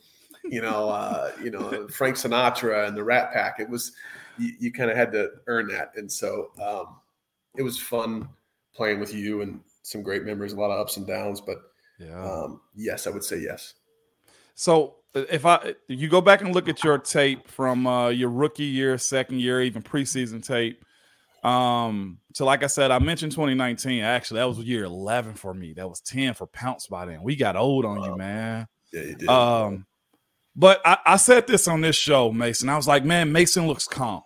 [0.43, 3.59] you know uh, you know Frank Sinatra and the Rat Pack.
[3.59, 3.91] It was
[4.37, 6.95] you, you kind of had to earn that, and so um,
[7.55, 8.27] it was fun
[8.73, 11.41] playing with you and some great memories, a lot of ups and downs.
[11.41, 11.57] But
[11.99, 13.75] yeah, um, yes, I would say yes.
[14.55, 18.63] So if I you go back and look at your tape from uh, your rookie
[18.63, 20.83] year, second year, even preseason tape.
[21.43, 24.03] Um, so like I said, I mentioned 2019.
[24.03, 25.73] Actually, that was year 11 for me.
[25.73, 27.21] That was 10 for Pounce by then.
[27.21, 28.05] We got old on wow.
[28.05, 28.67] you, man.
[28.91, 29.29] Yeah, you did.
[29.29, 29.85] Um,
[30.55, 32.69] but I, I said this on this show, Mason.
[32.69, 34.23] I was like, man, Mason looks calm.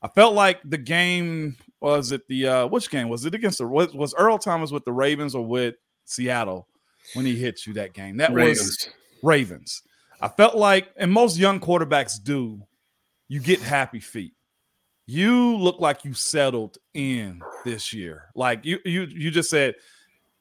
[0.00, 3.66] I felt like the game was it the uh which game was it against the
[3.66, 5.74] was, was Earl Thomas with the Ravens or with
[6.04, 6.68] Seattle
[7.14, 8.16] when he hit you that game?
[8.18, 8.60] That Ravens.
[8.60, 8.88] was
[9.22, 9.82] Ravens.
[10.20, 12.62] I felt like, and most young quarterbacks do,
[13.28, 14.32] you get happy feet.
[15.06, 18.24] You look like you settled in this year.
[18.34, 19.76] Like you, you, you just said,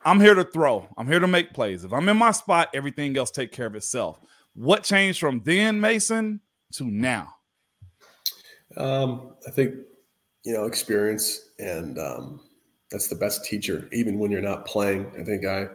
[0.04, 0.88] "I'm here to throw.
[0.98, 1.84] I'm here to make plays.
[1.84, 4.20] If I'm in my spot, everything else take care of itself."
[4.56, 6.40] What changed from then, Mason,
[6.74, 7.36] to now?
[8.78, 9.76] Um, I think
[10.44, 12.40] you know experience, and um,
[12.90, 13.88] that's the best teacher.
[13.92, 15.68] Even when you're not playing, I think I,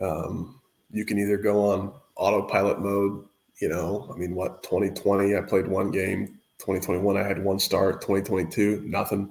[0.00, 3.24] um, you can either go on autopilot mode
[3.62, 8.00] you know, I mean, what 2020 I played one game, 2021 I had one start,
[8.00, 9.26] 2022 nothing,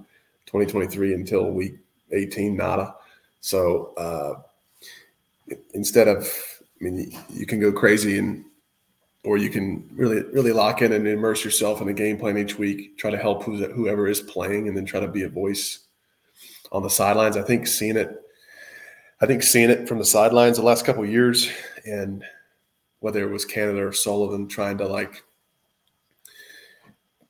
[0.46, 1.76] 2023 until week
[2.14, 2.96] 18 nada.
[3.42, 6.26] So uh, instead of,
[6.80, 8.46] I mean, you can go crazy and
[9.24, 12.58] or you can really really lock in and immerse yourself in a game plan each
[12.58, 12.98] week.
[12.98, 15.80] Try to help whoever is playing, and then try to be a voice
[16.72, 17.38] on the sidelines.
[17.38, 18.20] I think seeing it,
[19.20, 21.52] I think seeing it from the sidelines the last couple years,
[21.86, 22.24] and
[23.02, 25.24] whether it was Canada or Sullivan trying to like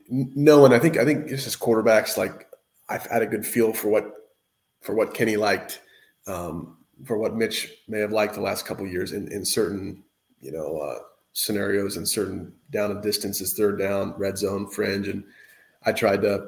[0.07, 0.73] knowing.
[0.73, 2.47] I think I think just as quarterbacks, like
[2.87, 4.13] I've had a good feel for what
[4.81, 5.81] for what Kenny liked,
[6.27, 10.03] um, for what Mitch may have liked the last couple years in in certain
[10.39, 10.77] you know.
[10.77, 10.99] Uh,
[11.33, 15.23] scenarios and certain down and distances, third down, red zone, fringe, and
[15.85, 16.47] I tried to,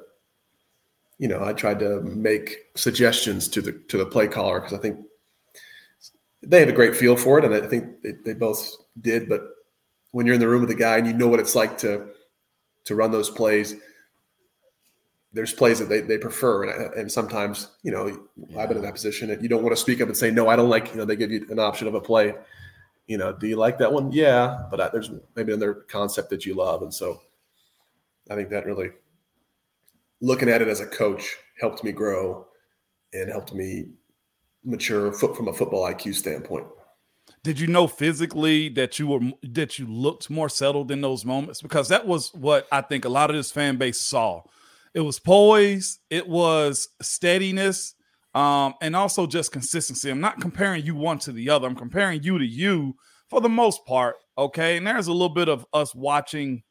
[1.18, 4.82] you know, I tried to make suggestions to the to the play caller because I
[4.82, 5.00] think
[6.44, 9.30] they have a great feel for it, and I think they, they both did.
[9.30, 9.44] But
[10.12, 12.08] when you're in the room with the guy and you know what it's like to
[12.86, 13.76] to run those plays,
[15.32, 18.60] there's plays that they, they prefer, and, and sometimes you know yeah.
[18.60, 20.48] I've been in that position, and you don't want to speak up and say no,
[20.50, 20.92] I don't like.
[20.92, 22.36] You know, they give you an option of a play
[23.08, 24.12] you know, do you like that one?
[24.12, 27.22] Yeah, but I, there's maybe another concept that you love, and so
[28.30, 28.92] I think that really
[30.22, 32.48] looking at it as a coach helped me grow
[33.14, 33.88] and helped me
[34.64, 36.68] mature from a football IQ standpoint.
[37.44, 41.62] Did you know physically that you were that you looked more settled in those moments?
[41.62, 44.44] Because that was what I think a lot of this fan base saw.
[44.94, 47.96] It was poise, it was steadiness,
[48.34, 50.10] um, and also just consistency.
[50.10, 51.68] I'm not comparing you one to the other.
[51.68, 52.96] I'm comparing you to you
[53.30, 54.16] for the most part.
[54.38, 56.64] Okay, and there's a little bit of us watching,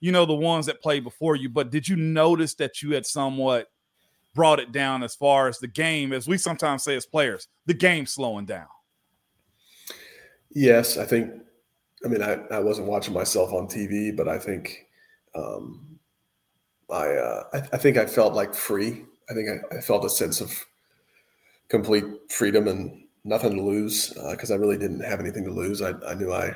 [0.00, 1.48] you know, the ones that played before you.
[1.48, 3.68] But did you notice that you had somewhat
[4.36, 7.74] brought it down as far as the game, as we sometimes say as players, the
[7.74, 8.68] game slowing down?
[10.54, 11.32] Yes, I think.
[12.04, 14.86] I mean, I, I wasn't watching myself on TV, but I think
[15.34, 15.98] um,
[16.90, 19.04] I, uh, I, I think I felt like free.
[19.28, 20.52] I think I, I felt a sense of
[21.68, 25.82] complete freedom and nothing to lose because uh, I really didn't have anything to lose.
[25.82, 26.54] I, I knew I,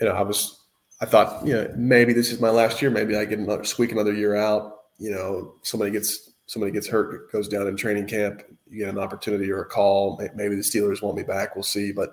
[0.00, 0.60] you know, I was,
[1.00, 2.90] I thought, you know, maybe this is my last year.
[2.90, 4.80] Maybe I get another squeak another year out.
[4.98, 8.42] You know, somebody gets somebody gets hurt, goes down in training camp.
[8.68, 10.20] You get an opportunity or a call.
[10.34, 11.54] Maybe the Steelers want me back.
[11.54, 11.92] We'll see.
[11.92, 12.10] But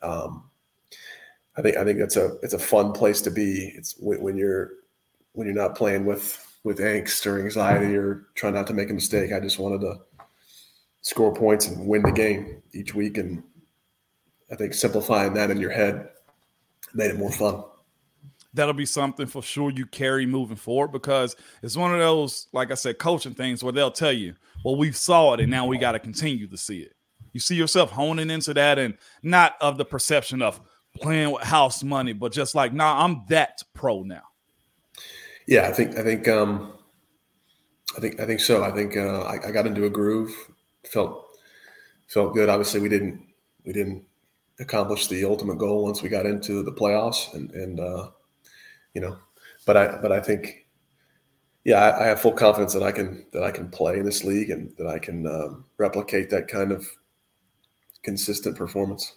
[0.00, 0.48] um,
[1.58, 3.74] I think I think that's a it's a fun place to be.
[3.76, 4.70] It's when, when you're
[5.32, 8.94] when you're not playing with with angst or anxiety or trying not to make a
[8.94, 9.34] mistake.
[9.34, 10.00] I just wanted to
[11.02, 13.18] score points and win the game each week.
[13.18, 13.42] And
[14.50, 16.08] I think simplifying that in your head
[16.94, 17.62] made it more fun.
[18.54, 22.70] That'll be something for sure you carry moving forward because it's one of those, like
[22.70, 25.76] I said, coaching things where they'll tell you, well, we saw it and now we
[25.76, 26.94] got to continue to see it.
[27.32, 30.60] You see yourself honing into that and not of the perception of
[30.94, 34.22] playing with house money, but just like, nah, I'm that pro now.
[35.46, 36.72] Yeah, I think, I think, um,
[37.96, 38.62] I think, I think so.
[38.62, 40.32] I think uh, I, I got into a groove
[40.86, 41.26] felt
[42.08, 42.48] felt good.
[42.48, 43.20] Obviously, we didn't
[43.64, 44.04] we didn't
[44.60, 48.10] accomplish the ultimate goal once we got into the playoffs, and and uh,
[48.94, 49.18] you know,
[49.66, 50.66] but I but I think
[51.64, 54.22] yeah, I, I, have full confidence that I can that I can play in this
[54.22, 56.86] league and that I can um, replicate that kind of
[58.02, 59.14] consistent performance.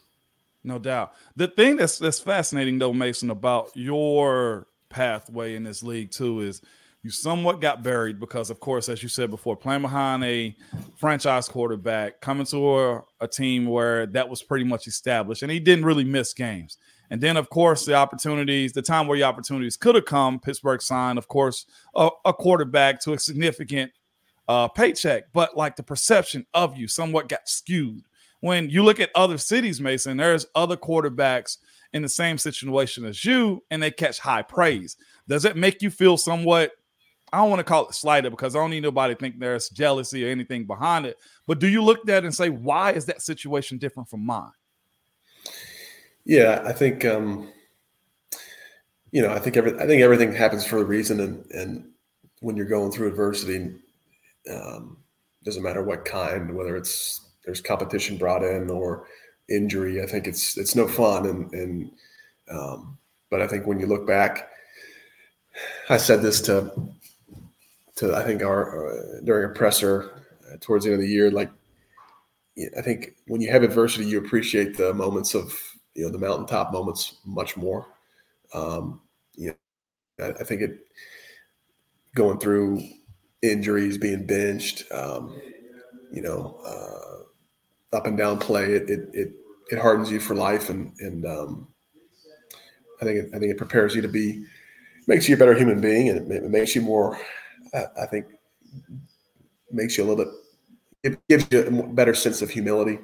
[0.63, 1.13] No doubt.
[1.35, 6.61] The thing that's that's fascinating though, Mason, about your pathway in this league too is
[7.03, 10.55] you somewhat got buried because, of course, as you said before, playing behind a
[10.97, 15.59] franchise quarterback, coming to a, a, team where that was pretty much established, and he
[15.59, 16.77] didn't really miss games.
[17.09, 20.81] And then, of course, the opportunities, the time where the opportunities could have come, Pittsburgh
[20.81, 21.65] signed, of course,
[21.95, 23.91] a, a quarterback to a significant
[24.47, 28.03] uh, paycheck, but like the perception of you somewhat got skewed.
[28.41, 31.57] When you look at other cities, Mason, there's other quarterbacks
[31.93, 34.97] in the same situation as you, and they catch high praise.
[35.27, 36.71] Does it make you feel somewhat
[37.33, 39.69] I don't want to call it slighted because I don't need nobody to think there's
[39.69, 41.17] jealousy or anything behind it.
[41.45, 44.51] But do you look at it and say, why is that situation different from mine?
[46.27, 47.53] Yeah, I think um,
[49.11, 51.89] you know, I think every I think everything happens for a reason, and and
[52.41, 53.73] when you're going through adversity,
[54.53, 54.97] um,
[55.45, 59.07] doesn't matter what kind, whether it's there's competition brought in or
[59.49, 60.03] injury.
[60.03, 61.91] I think it's it's no fun, and and
[62.51, 62.97] um,
[63.31, 64.49] but I think when you look back,
[65.89, 66.73] I said this to
[67.95, 71.31] to I think our uh, during a presser uh, towards the end of the year,
[71.31, 71.51] like
[72.77, 75.53] I think when you have adversity, you appreciate the moments of
[75.97, 77.87] you know the mountaintop moments much more.
[78.53, 79.01] Um,
[79.35, 79.55] you
[80.19, 80.79] know, I, I think it
[82.15, 82.81] going through
[83.41, 85.39] injuries, being benched, um,
[86.11, 89.31] you know, uh, up and down play, it, it, it,
[89.69, 90.69] it hardens you for life.
[90.69, 91.67] And, and, um,
[93.01, 94.43] I think it, I think it prepares you to be
[95.05, 97.19] makes you a better human being, and it, makes you more.
[97.73, 98.25] I, I think
[99.71, 100.33] makes you a little bit.
[101.03, 102.97] It gives you a better sense of humility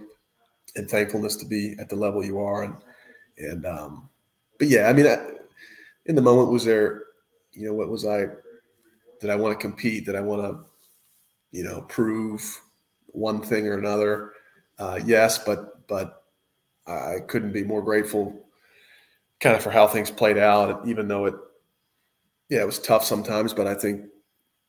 [0.76, 2.76] and thankfulness to be at the level you are, and
[3.38, 4.10] and um,
[4.60, 5.18] but yeah, I mean, I,
[6.06, 7.04] in the moment, was there,
[7.52, 8.26] you know, what was I?
[9.22, 10.06] Did I want to compete?
[10.06, 10.66] Did I want to,
[11.58, 12.62] you know, prove
[13.08, 14.34] one thing or another?
[14.78, 16.24] Uh, yes, but but
[16.88, 18.46] I couldn't be more grateful,
[19.40, 20.88] kind of for how things played out.
[20.88, 21.36] Even though it,
[22.50, 24.06] yeah, it was tough sometimes, but I think,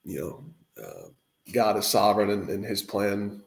[0.04, 1.08] you know, uh,
[1.52, 3.42] God is sovereign and, and His plan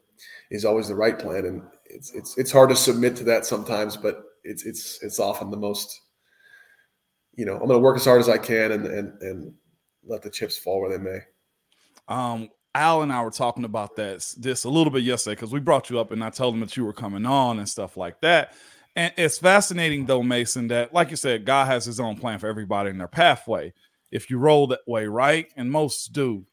[0.50, 3.96] is always the right plan, and it's it's it's hard to submit to that sometimes,
[3.96, 6.00] but it's it's it's often the most
[7.38, 9.54] you know, I'm going to work as hard as I can and and and
[10.04, 11.20] let the chips fall where they may.
[12.08, 15.60] Um, Al and I were talking about that this a little bit yesterday because we
[15.60, 18.20] brought you up and I told him that you were coming on and stuff like
[18.22, 18.54] that.
[18.96, 22.48] And it's fascinating though, Mason, that like you said, God has his own plan for
[22.48, 23.72] everybody in their pathway.
[24.10, 25.46] If you roll that way, right?
[25.56, 26.44] And most do.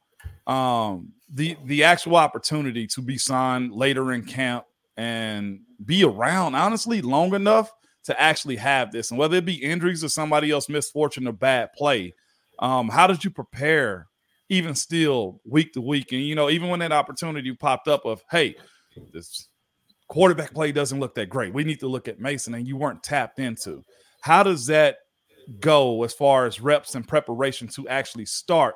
[0.46, 4.66] Um, the the actual opportunity to be signed later in camp
[4.98, 7.72] and be around honestly long enough
[8.06, 11.70] to actually have this, and whether it be injuries or somebody else misfortune or bad
[11.74, 12.14] play,
[12.60, 14.08] um, how did you prepare
[14.50, 16.12] even still week to week?
[16.12, 18.56] And you know, even when that opportunity popped up of, hey,
[19.12, 19.50] this
[20.08, 21.54] quarterback play doesn't look that great.
[21.54, 23.84] We need to look at Mason, and you weren't tapped into.
[24.22, 24.98] How does that
[25.60, 28.76] go as far as reps and preparation to actually start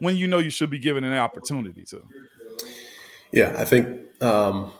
[0.00, 2.02] when you know you should be given an opportunity to?
[3.32, 4.72] Yeah, I think um,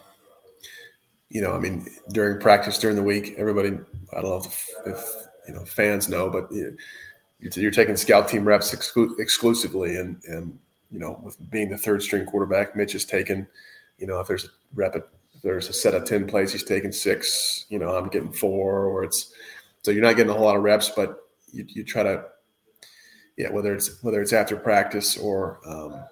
[1.37, 3.79] you know, I mean, during practice during the week, everybody,
[4.17, 5.05] I don't know if, if
[5.47, 6.75] you know fans know, but you,
[7.41, 10.59] you're taking scout team reps exclu- exclusively, and and
[10.91, 13.47] you know, with being the third string quarterback, Mitch is taking,
[13.99, 16.91] you know, if there's a rep, if there's a set of ten plays, he's taking
[16.91, 17.67] six.
[17.69, 19.35] You know, I'm getting four, or it's
[19.83, 21.19] so you're not getting a whole lot of reps, but
[21.53, 22.25] you, you try to,
[23.37, 26.03] yeah, whether it's whether it's after practice or, um,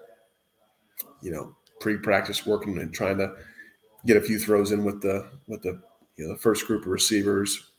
[1.23, 3.33] you know, pre-practice working and trying to
[4.05, 5.81] get a few throws in with the with the
[6.17, 7.71] you know the first group of receivers,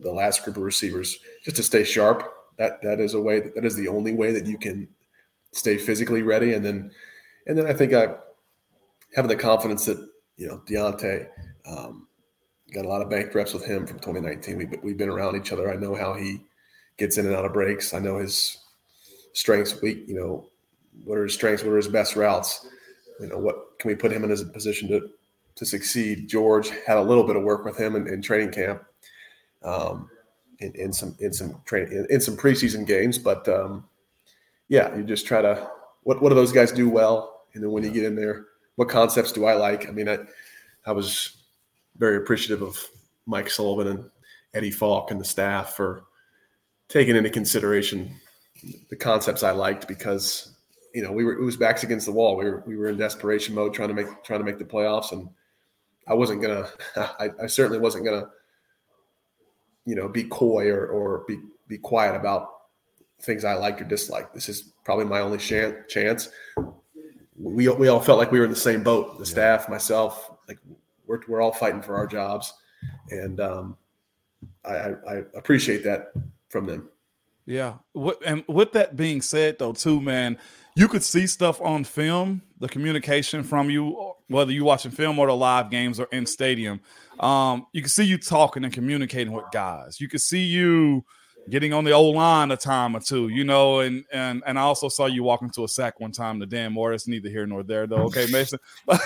[0.00, 2.32] the last group of receivers, just to stay sharp.
[2.58, 4.88] That that is a way that, that is the only way that you can
[5.52, 6.54] stay physically ready.
[6.54, 6.90] And then
[7.46, 8.14] and then I think I
[9.14, 9.98] having the confidence that
[10.36, 11.28] you know Diontae
[11.66, 12.08] um,
[12.72, 14.58] got a lot of bank reps with him from 2019.
[14.58, 15.70] We we've been around each other.
[15.70, 16.40] I know how he
[16.96, 17.94] gets in and out of breaks.
[17.94, 18.58] I know his
[19.32, 20.04] strengths, weak.
[20.06, 20.50] You know
[21.04, 21.62] what are his strengths?
[21.62, 22.66] What are his best routes?
[23.20, 25.08] You know what can we put him in a position to
[25.56, 26.28] to succeed.
[26.28, 28.84] George had a little bit of work with him in, in training camp,
[29.62, 30.08] um,
[30.60, 33.18] in, in, some in some train in, in, some preseason games.
[33.18, 33.84] But um,
[34.68, 35.70] yeah, you just try to
[36.02, 38.88] what what do those guys do well, and then when you get in there, what
[38.88, 39.88] concepts do I like?
[39.88, 40.18] I mean, I
[40.86, 41.36] I was
[41.96, 42.78] very appreciative of
[43.26, 44.10] Mike Sullivan and
[44.52, 46.04] Eddie Falk and the staff for
[46.88, 48.14] taking into consideration
[48.90, 50.56] the concepts I liked because
[50.94, 52.36] you know we were it was backs against the wall.
[52.36, 55.12] We were we were in desperation mode trying to make trying to make the playoffs
[55.12, 55.28] and
[56.06, 56.68] I wasn't gonna.
[56.96, 58.28] I, I certainly wasn't gonna,
[59.86, 61.38] you know, be coy or or be
[61.68, 62.50] be quiet about
[63.22, 64.34] things I liked or disliked.
[64.34, 66.28] This is probably my only chance.
[67.36, 69.18] We we all felt like we were in the same boat.
[69.18, 70.58] The staff, myself, like
[71.06, 72.52] we're we're all fighting for our jobs,
[73.10, 73.76] and um,
[74.64, 76.12] I, I appreciate that
[76.48, 76.88] from them.
[77.46, 77.74] Yeah.
[78.24, 80.38] And with that being said, though, too, man,
[80.76, 85.26] you could see stuff on film, the communication from you, whether you're watching film or
[85.26, 86.80] the live games or in stadium.
[87.20, 90.00] Um, you can see you talking and communicating with guys.
[90.00, 91.04] You can see you
[91.50, 94.62] getting on the old line a time or two, you know, and and and I
[94.62, 97.62] also saw you walking to a sack one time to Dan Morris, neither here nor
[97.64, 98.04] there though.
[98.04, 98.58] Okay, Mason.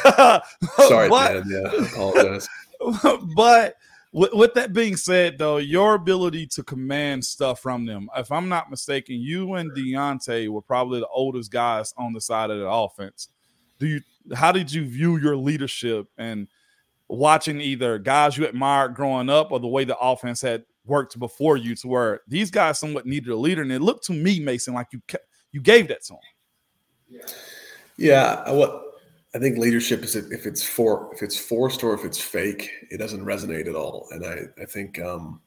[0.76, 1.44] Sorry, but, man.
[1.48, 2.48] Yeah, apologize.
[3.34, 3.74] but
[4.12, 8.48] with, with, that being said, though, your ability to command stuff from them, if I'm
[8.48, 12.68] not mistaken, you and Diontae were probably the oldest guys on the side of the
[12.68, 13.28] offense.
[13.78, 14.00] Do you?
[14.34, 16.48] How did you view your leadership and
[17.08, 21.56] watching either guys you admired growing up or the way the offense had worked before
[21.56, 24.74] you, to where these guys somewhat needed a leader, and it looked to me, Mason,
[24.74, 25.00] like you
[25.52, 27.20] you gave that to them.
[27.96, 28.82] Yeah, what
[29.34, 32.98] I think leadership is if it's for if it's forced or if it's fake, it
[32.98, 34.08] doesn't resonate at all.
[34.10, 35.40] And I I think um,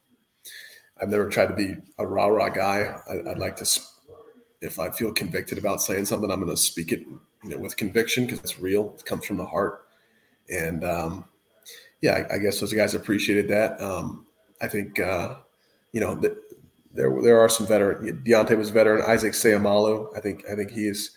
[1.02, 2.96] I've never tried to be a rah rah guy.
[3.10, 3.82] I, would like to,
[4.62, 7.04] if I feel convicted about saying something, I'm going to speak it
[7.44, 8.96] you know with conviction because it's real.
[8.98, 9.88] It comes from the heart.
[10.50, 11.26] And um,
[12.02, 13.82] yeah, I, I, guess those guys appreciated that.
[13.82, 14.26] Um,
[14.62, 15.36] I think uh,
[15.92, 16.38] you know that
[16.94, 18.24] there there are some veteran.
[18.24, 19.04] Diontae was a veteran.
[19.08, 20.16] Isaac Seumalo.
[20.16, 21.12] I think I think he is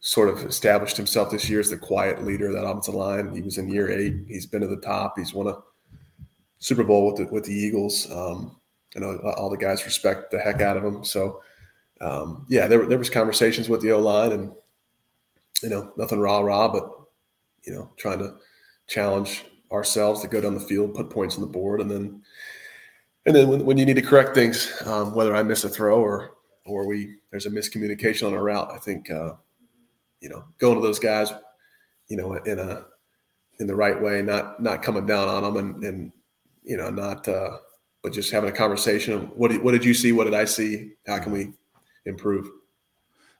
[0.00, 3.34] sort of established himself this year as the quiet leader of that offensive line.
[3.34, 4.14] He was in year eight.
[4.28, 5.18] He's been to the top.
[5.18, 5.58] He's won a
[6.58, 8.10] Super Bowl with the with the Eagles.
[8.10, 8.56] Um,
[8.96, 11.04] I know all the guys respect the heck out of him.
[11.04, 11.42] So
[12.00, 14.52] um, yeah, there there was conversations with the O line, and
[15.62, 16.90] you know nothing rah rah, but
[17.64, 18.36] you know trying to
[18.86, 22.22] challenge ourselves to go down the field, put points on the board, and then
[23.26, 26.00] and then when, when you need to correct things, um, whether I miss a throw
[26.00, 29.32] or or we there's a miscommunication on a route, I think uh,
[30.20, 31.32] you know going to those guys,
[32.08, 32.84] you know, in a
[33.58, 36.12] in the right way, not not coming down on them, and and
[36.62, 37.58] you know not uh,
[38.02, 39.22] but just having a conversation.
[39.34, 40.12] What did, what did you see?
[40.12, 40.92] What did I see?
[41.06, 41.52] How can we
[42.04, 42.48] improve?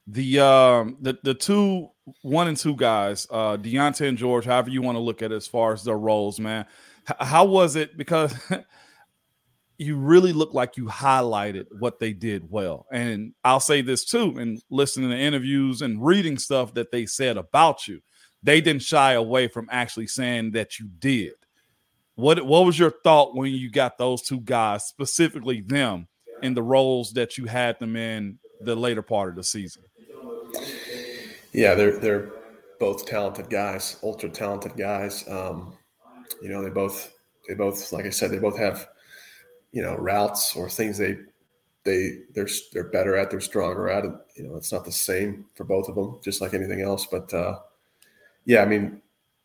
[0.09, 1.91] The um the the two
[2.23, 5.37] one and two guys, uh Diontae and George, however you want to look at it
[5.37, 6.67] as far as their roles, man.
[7.09, 7.97] H- how was it?
[7.97, 8.35] Because
[9.79, 12.87] you really look like you highlighted what they did well.
[12.91, 17.37] And I'll say this too, and listening to interviews and reading stuff that they said
[17.37, 18.01] about you,
[18.43, 21.35] they didn't shy away from actually saying that you did.
[22.15, 26.09] What what was your thought when you got those two guys, specifically them,
[26.43, 29.83] in the roles that you had them in the later part of the season?
[31.57, 32.33] Yeah, they're they're
[32.79, 35.27] both talented guys, ultra talented guys.
[35.27, 35.75] Um,
[36.43, 37.15] you know, they both
[37.49, 38.89] they both, like I said, they both have
[39.73, 41.17] you know routes or things they
[41.85, 44.05] they they're they're better at, they're stronger at.
[44.05, 44.13] It.
[44.37, 47.07] You know, it's not the same for both of them, just like anything else.
[47.07, 47.59] But uh,
[48.45, 49.01] yeah, I mean,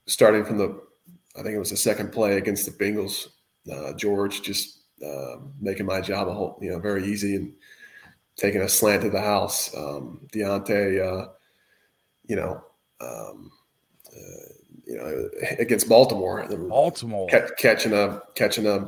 [0.05, 0.82] starting from the,
[1.38, 3.30] I think it was the second play against the Bengals,
[3.72, 7.53] uh, George just uh, making my job a whole, you know, very easy and
[8.36, 9.74] taking a slant to the house.
[9.76, 11.30] Um, Diontae, uh,
[12.26, 12.64] you know,
[13.00, 13.52] um,
[14.08, 14.54] uh,
[14.86, 18.88] you know, against Baltimore, Baltimore catching a catching a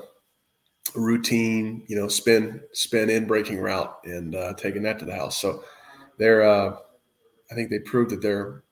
[0.95, 5.39] routine, you know, spin spin in breaking route and uh, taking that to the house.
[5.39, 5.63] So
[6.17, 6.75] they're, uh,
[7.51, 8.63] I think they proved that they're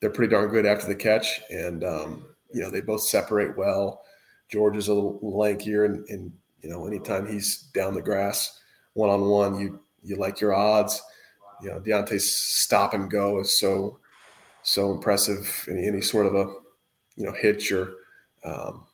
[0.00, 4.02] they're pretty darn good after the catch, and um, you know they both separate well.
[4.50, 6.32] George is a little lankier, and, and
[6.62, 8.58] you know anytime he's down the grass
[8.94, 11.02] one on one, you you like your odds.
[11.62, 13.98] You know Diontae's stop and go is so
[14.62, 15.66] so impressive.
[15.70, 16.52] Any, any sort of a
[17.16, 17.94] you know hitch or
[18.44, 18.86] um,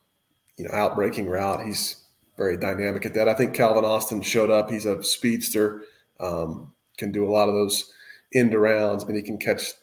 [0.57, 2.03] you know outbreaking route, he's
[2.37, 3.27] very dynamic at that.
[3.27, 4.69] I think Calvin Austin showed up.
[4.69, 5.83] He's a speedster,
[6.19, 7.91] um, can do a lot of those
[8.33, 9.73] end arounds, and he can catch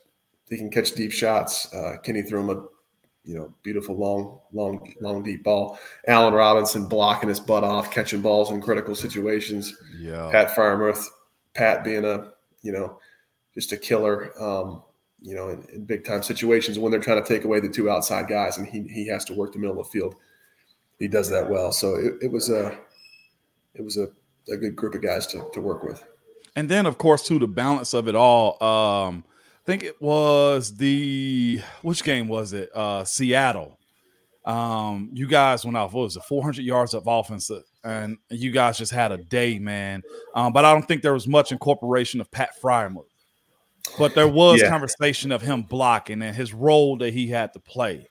[0.48, 1.72] he can catch deep shots.
[1.72, 2.64] Uh, Kenny threw him a
[3.24, 5.78] you know beautiful long long long deep ball.
[6.06, 9.74] Allen Robinson blocking his butt off, catching balls in critical situations.
[9.98, 11.04] Yeah, Pat Freiermuth,
[11.54, 12.33] Pat being a
[12.64, 12.98] you know
[13.54, 14.32] just a killer.
[14.42, 14.82] Um,
[15.20, 17.88] you know, in, in, big time situations when they're trying to take away the two
[17.88, 20.16] outside guys, and he he has to work the middle of the field.
[20.98, 21.72] He does that well.
[21.72, 22.76] So it, it was a
[23.74, 24.08] it was a,
[24.52, 26.04] a good group of guys to to work with.
[26.56, 30.76] And then, of course, to the balance of it all, um, I think it was
[30.76, 32.70] the which game was it?
[32.74, 33.78] Uh, Seattle.
[34.44, 35.94] Um, you guys went off.
[35.94, 36.22] What was it?
[36.24, 37.50] 400 yards of offense,
[37.84, 40.02] and you guys just had a day, man.
[40.34, 43.04] Um, but I don't think there was much incorporation of Pat Freiermuth.
[43.98, 44.70] But there was yeah.
[44.70, 48.08] conversation of him blocking and his role that he had to play.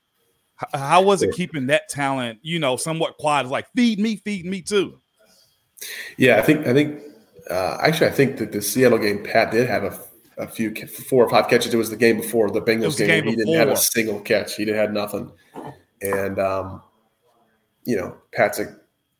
[0.61, 3.47] H- how was it keeping that talent, you know, somewhat quiet?
[3.47, 4.99] Like feed me, feed me too.
[6.15, 7.01] Yeah, I think I think
[7.49, 9.99] uh, actually I think that the Seattle game, Pat did have a
[10.37, 11.73] a few four or five catches.
[11.73, 13.07] It was the game before the Bengals game.
[13.07, 14.55] game he didn't have a single catch.
[14.55, 15.31] He didn't had nothing.
[16.01, 16.81] And um,
[17.85, 18.75] you know, Pat's a,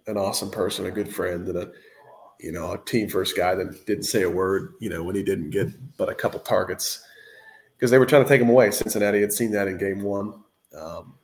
[0.07, 1.71] an awesome person, a good friend, and a
[2.39, 4.73] you know a team first guy that didn't say a word.
[4.79, 7.03] You know, when he didn't get but a couple targets
[7.83, 8.71] because they were trying to take him away.
[8.71, 10.41] Cincinnati had seen that in game one.
[10.73, 11.15] Um,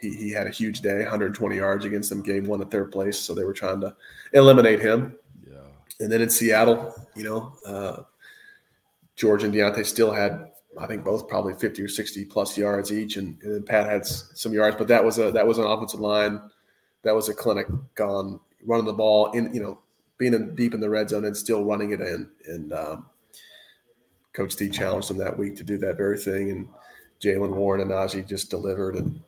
[0.00, 3.18] he, he had a huge day, 120 yards against them, game one at third place.
[3.18, 3.94] So they were trying to
[4.32, 5.16] eliminate him.
[5.48, 5.58] Yeah.
[6.00, 8.02] And then in Seattle, you know, uh,
[9.14, 10.50] George and Diontae still had,
[10.80, 14.06] I think, both probably 50 or 60 plus yards each, and, and then Pat had
[14.06, 14.76] some yards.
[14.76, 16.40] But that was a that was an offensive line,
[17.02, 17.66] that was a clinic
[18.00, 19.78] on running the ball in, you know,
[20.18, 22.28] being in, deep in the red zone and still running it in.
[22.46, 23.06] And um,
[24.32, 26.68] Coach D challenged them that week to do that very thing, and
[27.20, 28.96] Jaylen Warren and Najee just delivered.
[28.96, 29.20] And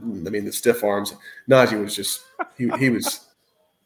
[0.00, 1.14] I mean, the stiff arms.
[1.48, 2.24] Najee was just
[2.56, 3.26] he he was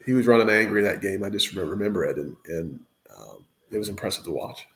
[0.04, 1.24] he was running angry that game.
[1.24, 2.80] I just remember it, and and
[3.16, 4.66] um, it was impressive to watch.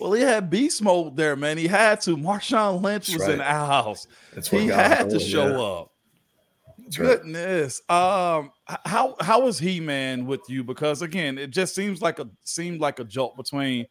[0.00, 1.58] Well, he had beast mode there, man.
[1.58, 2.16] He had to.
[2.16, 3.34] Marshawn Lynch That's was right.
[3.34, 4.06] in our house.
[4.34, 5.60] That's he had to show yeah.
[5.60, 5.91] up.
[6.96, 7.80] Goodness.
[7.88, 8.52] Um,
[8.84, 10.64] how how was he, man, with you?
[10.64, 13.86] Because again, it just seems like a seemed like a jolt between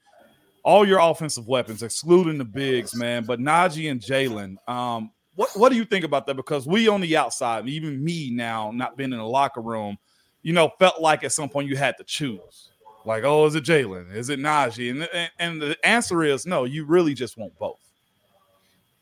[0.63, 3.23] all your offensive weapons, excluding the bigs, man.
[3.23, 6.35] But Najee and Jaylen, um, what what do you think about that?
[6.35, 9.97] Because we on the outside, even me now, not being in the locker room,
[10.41, 12.69] you know, felt like at some point you had to choose.
[13.03, 14.13] Like, oh, is it Jaylen?
[14.13, 14.91] Is it Najee?
[14.91, 16.65] And, and, and the answer is no.
[16.65, 17.79] You really just want both.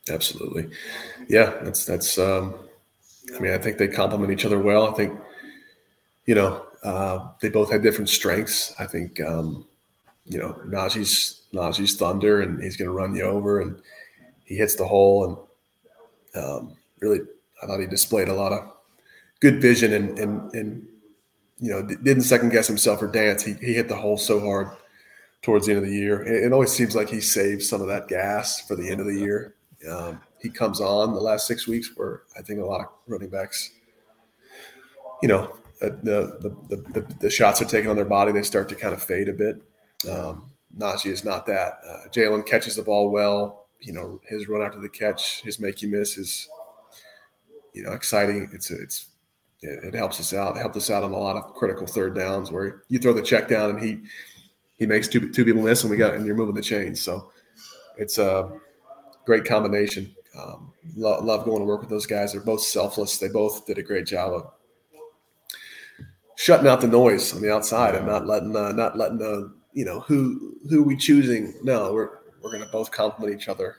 [0.08, 0.70] Absolutely,
[1.28, 1.58] yeah.
[1.62, 2.18] That's that's.
[2.18, 2.54] Um,
[3.36, 4.88] I mean, I think they complement each other well.
[4.88, 5.18] I think,
[6.26, 8.74] you know, uh, they both had different strengths.
[8.78, 9.66] I think, um,
[10.24, 13.80] you know, Najee's Najee's thunder, and he's going to run you over, and
[14.44, 15.48] he hits the hole,
[16.34, 17.20] and um, really,
[17.62, 18.72] I thought he displayed a lot of
[19.40, 20.86] good vision, and and and
[21.58, 23.42] you know, didn't second guess himself or dance.
[23.42, 24.68] He he hit the hole so hard
[25.42, 26.22] towards the end of the year.
[26.22, 29.06] It, it always seems like he saves some of that gas for the end of
[29.06, 29.54] the year.
[29.88, 33.28] Um, he comes on the last six weeks where I think a lot of running
[33.28, 33.70] backs,
[35.22, 38.68] you know, the the, the, the, the shots are taken on their body, they start
[38.70, 39.62] to kind of fade a bit.
[40.10, 41.78] Um, Najee is not that.
[41.86, 43.66] Uh, Jaylen catches the ball well.
[43.80, 46.48] You know, his run after the catch, his make you miss is,
[47.72, 48.50] you know, exciting.
[48.52, 49.06] It's it's
[49.62, 50.56] it, helps us out.
[50.56, 53.22] It helped us out on a lot of critical third downs where you throw the
[53.22, 54.00] check down and he
[54.78, 57.00] he makes two two people miss and we got and you're moving the chains.
[57.00, 57.30] So
[57.96, 58.50] it's a
[59.24, 60.14] great combination.
[60.38, 62.32] Um, love, love going to work with those guys.
[62.32, 63.18] They're both selfless.
[63.18, 64.52] They both did a great job of
[66.36, 69.84] shutting out the noise on the outside and not letting uh, not letting the you
[69.84, 71.54] know who who we choosing.
[71.62, 73.76] No, we're we're to both compliment each other,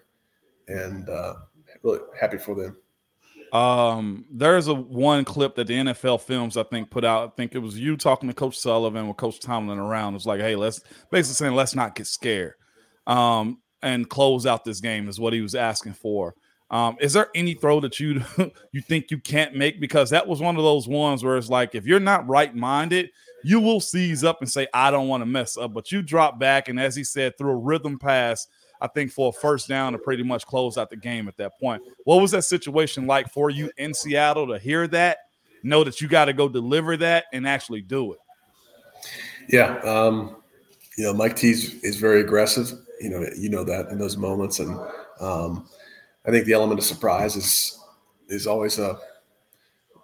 [0.68, 1.36] and uh,
[1.84, 2.78] really happy for them.
[3.52, 7.28] Um, there's a one clip that the NFL Films I think put out.
[7.28, 10.16] I think it was you talking to Coach Sullivan with Coach Tomlin around.
[10.16, 12.54] It's like, hey, let's basically saying let's not get scared,
[13.08, 16.36] um, and close out this game is what he was asking for.
[16.72, 18.24] Um, is there any throw that you
[18.72, 19.80] you think you can't make?
[19.80, 23.12] Because that was one of those ones where it's like if you're not right minded,
[23.44, 25.74] you will seize up and say, I don't want to mess up.
[25.74, 28.48] But you drop back, and as he said, through a rhythm pass,
[28.80, 31.60] I think for a first down to pretty much close out the game at that
[31.60, 31.84] point.
[32.06, 35.20] What was that situation like for you in Seattle to hear that,
[35.64, 38.20] know that you got to go deliver that and actually do it?
[39.50, 39.78] Yeah.
[39.80, 40.38] Um,
[40.98, 42.72] you know, Mike T is very aggressive.
[43.00, 44.60] You know, you know that in those moments.
[44.60, 44.80] And
[45.20, 45.68] um,
[46.26, 47.80] I think the element of surprise is
[48.28, 49.00] is always a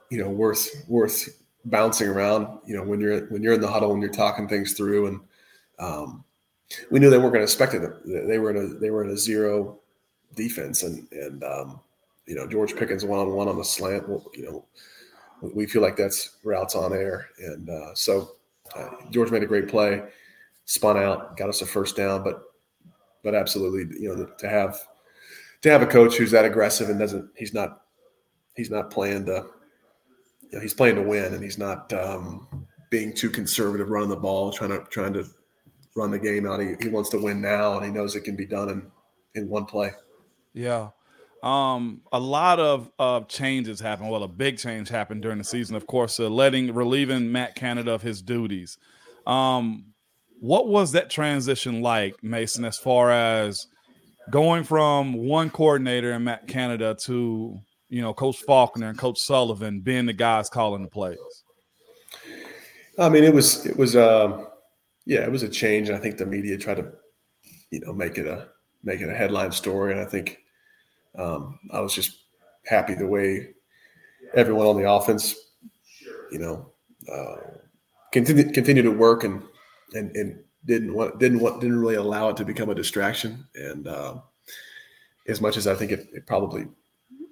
[0.09, 2.59] you know worth worth bouncing around.
[2.65, 5.19] You know when you're when you're in the huddle and you're talking things through, and
[5.79, 6.23] um,
[6.91, 8.27] we knew they weren't going to expect it.
[8.27, 9.79] They were in a they were in a zero
[10.35, 11.79] defense, and and um,
[12.25, 14.07] you know George Pickens one on one on the slant.
[14.07, 14.65] Well, you know
[15.53, 18.31] we feel like that's routes on air, and uh, so
[18.75, 20.01] uh, George made a great play,
[20.65, 22.41] spun out, got us a first down, but
[23.23, 24.79] but absolutely you know to have
[25.61, 27.81] to have a coach who's that aggressive and doesn't he's not
[28.55, 29.45] he's not playing to
[30.41, 34.15] you know, he's playing to win and he's not um, being too conservative running the
[34.15, 35.25] ball trying to trying to
[35.95, 36.59] run the game out.
[36.59, 38.91] He, he wants to win now and he knows it can be done in
[39.35, 39.91] in one play.
[40.53, 40.89] Yeah.
[41.43, 45.75] Um a lot of uh changes happened well a big change happened during the season
[45.75, 48.77] of course uh, letting relieving matt canada of his duties.
[49.25, 49.93] Um
[50.39, 53.67] what was that transition like mason as far as
[54.29, 57.59] going from one coordinator in Matt Canada to
[57.89, 61.17] you know Coach Faulkner and Coach Sullivan being the guys calling the plays?
[62.99, 64.45] I mean, it was it was uh,
[65.05, 66.91] yeah, it was a change, and I think the media tried to
[67.71, 68.49] you know make it a
[68.83, 70.39] make it a headline story, and I think
[71.17, 72.23] um, I was just
[72.65, 73.49] happy the way
[74.33, 75.35] everyone on the offense,
[76.31, 76.71] you know,
[77.11, 77.35] uh,
[78.11, 79.43] continue continue to work and
[79.93, 83.47] and and didn't want didn't want didn't really allow it to become a distraction.
[83.55, 84.15] And uh,
[85.27, 86.67] as much as I think it, it probably,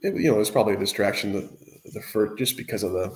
[0.02, 1.50] it, you know, it was probably a distraction the,
[1.94, 3.16] the first just because of the,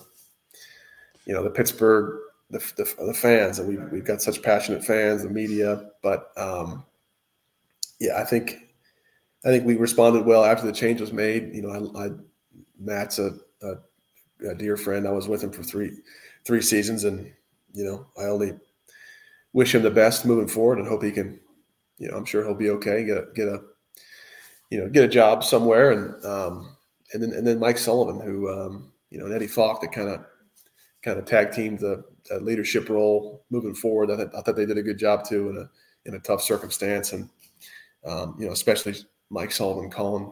[1.25, 2.19] you know, the Pittsburgh
[2.51, 5.89] the, the, the fans and we we've got such passionate fans, the media.
[6.01, 6.83] But um,
[7.99, 8.69] yeah, I think
[9.45, 11.53] I think we responded well after the change was made.
[11.53, 12.09] You know, I, I
[12.79, 15.07] Matt's a, a, a dear friend.
[15.07, 15.91] I was with him for three
[16.43, 17.31] three seasons, and
[17.73, 18.53] you know, I only
[19.53, 21.39] wish him the best moving forward and hope he can,
[21.97, 23.03] you know, I'm sure he'll be okay.
[23.03, 23.61] Get a, get a,
[24.69, 25.91] you know, get a job somewhere.
[25.91, 26.75] And, um,
[27.13, 30.09] and then, and then Mike Sullivan, who, um, you know, and Eddie Falk that kind
[30.09, 30.25] of,
[31.01, 34.11] kind of tag teamed the, the, leadership role moving forward.
[34.11, 35.69] I, th- I thought they did a good job too in a,
[36.05, 37.13] in a tough circumstance.
[37.13, 37.29] And,
[38.05, 38.95] um, you know, especially
[39.29, 40.31] Mike Sullivan calling,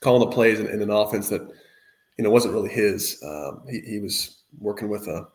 [0.00, 1.42] calling the plays in, in an offense that,
[2.18, 3.22] you know, wasn't really his.
[3.22, 5.28] Um, he, he was working with a,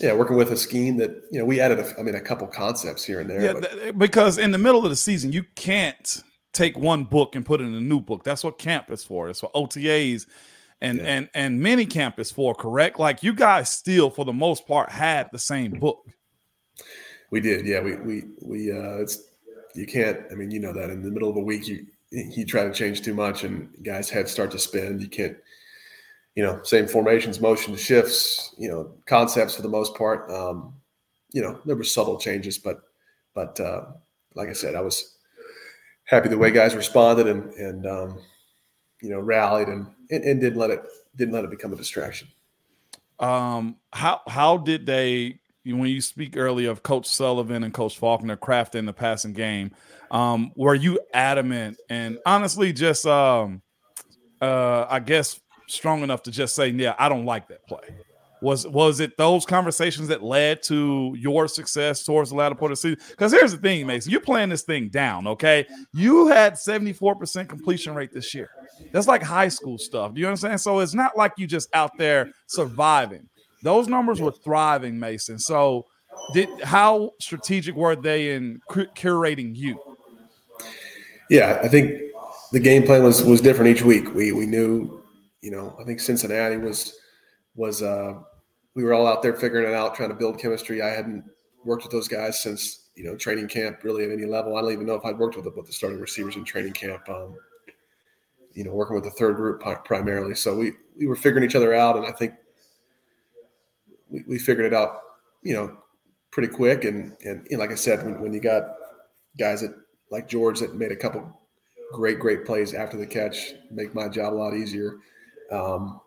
[0.00, 1.78] yeah, working with a scheme that you know we added.
[1.78, 3.42] A, I mean, a couple concepts here and there.
[3.42, 3.98] Yeah, but.
[3.98, 6.22] because in the middle of the season, you can't
[6.52, 8.24] take one book and put it in a new book.
[8.24, 9.28] That's what camp is for.
[9.28, 10.26] It's for OTAs
[10.80, 11.04] and yeah.
[11.04, 12.54] and and mini camp is for.
[12.54, 12.98] Correct?
[12.98, 16.06] Like you guys still, for the most part, had the same book.
[17.30, 17.66] We did.
[17.66, 18.72] Yeah, we we we.
[18.72, 19.22] uh It's
[19.74, 20.20] you can't.
[20.30, 22.72] I mean, you know that in the middle of a week, you you try to
[22.72, 25.00] change too much, and guys' heads start to spin.
[25.00, 25.36] You can't
[26.34, 30.30] you know, same formations, motion shifts, you know, concepts for the most part.
[30.30, 30.74] Um,
[31.32, 32.80] you know, there were subtle changes, but
[33.34, 33.86] but uh,
[34.34, 35.16] like I said, I was
[36.04, 38.18] happy the way guys responded and and um,
[39.00, 40.82] you know rallied and, and, and didn't let it
[41.16, 42.28] didn't let it become a distraction.
[43.18, 48.36] Um, how how did they when you speak earlier of Coach Sullivan and Coach Faulkner
[48.36, 49.72] crafting the passing game?
[50.10, 53.62] Um, were you adamant and honestly just um
[54.40, 55.38] uh I guess
[55.70, 57.80] strong enough to just say, yeah, I don't like that play?
[58.42, 62.78] Was was it those conversations that led to your success towards the latter part of
[62.78, 62.98] the season?
[63.10, 65.66] Because here's the thing, Mason, you're playing this thing down, okay?
[65.92, 68.48] You had 74% completion rate this year.
[68.92, 70.14] That's like high school stuff.
[70.14, 70.58] Do you understand?
[70.60, 73.28] So it's not like you just out there surviving.
[73.62, 75.38] Those numbers were thriving, Mason.
[75.38, 75.84] So
[76.32, 79.78] did how strategic were they in curating you?
[81.28, 82.00] Yeah, I think
[82.52, 84.12] the game plan was was different each week.
[84.14, 84.99] We we knew,
[85.42, 86.98] you know, I think Cincinnati was
[87.54, 88.14] was uh
[88.74, 90.82] we were all out there figuring it out, trying to build chemistry.
[90.82, 91.24] I hadn't
[91.64, 94.56] worked with those guys since you know training camp, really at any level.
[94.56, 96.72] I don't even know if I'd worked with the, with the starting receivers in training
[96.72, 97.08] camp.
[97.08, 97.34] Um,
[98.52, 100.34] you know, working with the third group primarily.
[100.34, 102.34] So we we were figuring each other out, and I think
[104.08, 105.00] we, we figured it out,
[105.42, 105.76] you know,
[106.30, 106.84] pretty quick.
[106.84, 108.74] And and like I said, when, when you got
[109.38, 109.74] guys that
[110.10, 111.40] like George that made a couple
[111.92, 114.96] great great plays after the catch, make my job a lot easier.
[115.50, 116.00] Um,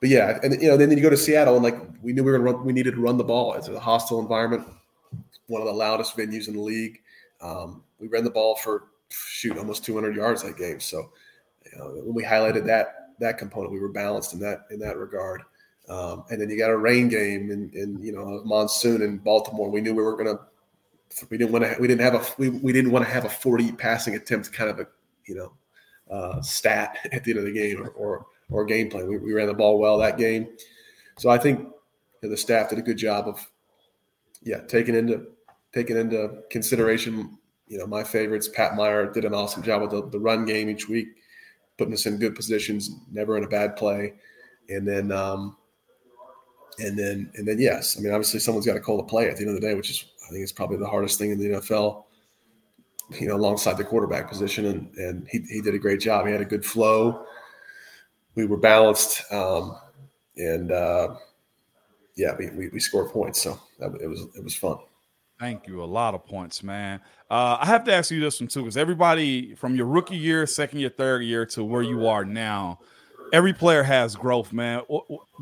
[0.00, 2.32] but yeah, and you know, then you go to Seattle and like we knew we
[2.32, 3.54] were run, we needed to run the ball.
[3.54, 4.66] It's a hostile environment,
[5.46, 7.00] one of the loudest venues in the league.
[7.40, 10.80] Um, we ran the ball for shoot almost 200 yards that game.
[10.80, 11.10] So
[11.64, 14.98] you know, when we highlighted that that component, we were balanced in that in that
[14.98, 15.42] regard.
[15.88, 19.02] Um, and then you got a rain game and in, in, you know a monsoon
[19.02, 19.70] in Baltimore.
[19.70, 20.38] We knew we were gonna
[21.30, 23.28] we didn't want to we didn't have a we, we didn't want to have a
[23.28, 24.86] 40 passing attempt kind of a
[25.26, 25.52] you know
[26.10, 29.08] uh, stat at the end of the game or, or or game plan.
[29.08, 30.48] We, we ran the ball well that game.
[31.18, 31.68] So I think
[32.22, 33.50] the staff did a good job of,
[34.42, 35.26] yeah, taking into
[35.72, 37.36] taking into consideration,
[37.66, 38.48] you know, my favorites.
[38.48, 41.08] Pat Meyer did an awesome job with the, the run game each week,
[41.78, 44.14] putting us in good positions, never in a bad play,
[44.68, 45.56] and then, um,
[46.78, 49.36] and then, and then, yes, I mean, obviously, someone's got to call the play at
[49.36, 51.38] the end of the day, which is, I think, it's probably the hardest thing in
[51.38, 52.04] the NFL.
[53.10, 56.24] You know, alongside the quarterback position, and and he he did a great job.
[56.24, 57.26] He had a good flow
[58.34, 59.76] we were balanced, um,
[60.36, 61.14] and uh,
[62.16, 64.78] yeah, we, we, we scored points, so that, it was it was fun.
[65.40, 65.82] Thank you.
[65.82, 67.00] A lot of points, man.
[67.30, 70.46] Uh, I have to ask you this one too, because everybody from your rookie year,
[70.46, 72.78] second year, third year to where you are now,
[73.32, 74.82] every player has growth, man.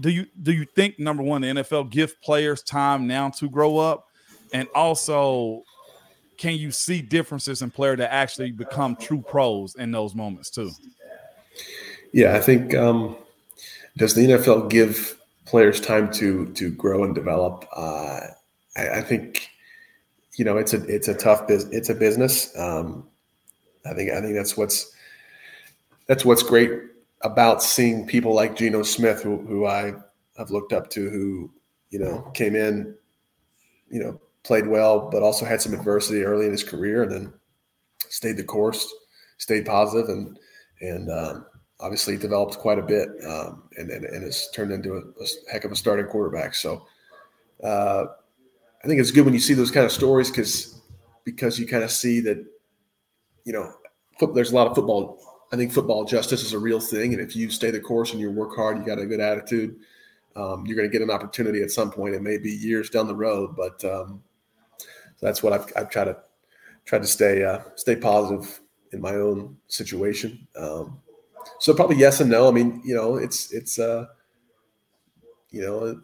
[0.00, 3.78] Do you do you think number one, the NFL give players time now to grow
[3.78, 4.08] up,
[4.52, 5.62] and also
[6.38, 10.70] can you see differences in player that actually become true pros in those moments too?
[12.12, 13.16] Yeah, I think um,
[13.96, 17.66] does the NFL give players time to to grow and develop?
[17.74, 18.20] Uh,
[18.76, 19.48] I, I, think
[20.36, 21.74] you know it's a it's a tough business.
[21.74, 22.56] It's a business.
[22.58, 23.08] Um,
[23.86, 24.94] I think I think that's what's
[26.06, 26.70] that's what's great
[27.22, 29.94] about seeing people like Geno Smith, who, who I
[30.36, 31.50] have looked up to, who
[31.90, 32.94] you know came in,
[33.90, 37.32] you know, played well, but also had some adversity early in his career, and then
[38.08, 38.92] stayed the course,
[39.38, 40.38] stayed positive, and
[40.80, 41.46] and um,
[41.82, 45.64] obviously developed quite a bit um, and, and, and has turned into a, a, heck
[45.64, 46.54] of a starting quarterback.
[46.54, 46.86] So
[47.62, 48.04] uh,
[48.82, 50.80] I think it's good when you see those kind of stories because
[51.24, 52.44] because you kind of see that
[53.44, 53.72] you know
[54.34, 55.20] there's a lot of football.
[55.52, 58.20] I think football justice is a real thing, and if you stay the course and
[58.20, 59.76] you work hard, you got a good attitude,
[60.34, 62.14] um, you're going to get an opportunity at some point.
[62.14, 64.22] It may be years down the road, but um,
[65.20, 66.16] that's what I've, I've tried to
[66.86, 68.60] tried to stay uh, stay positive
[68.92, 70.46] in my own situation.
[70.56, 71.01] Um,
[71.58, 72.48] so probably yes and no.
[72.48, 74.06] I mean, you know, it's it's uh,
[75.50, 76.00] you know,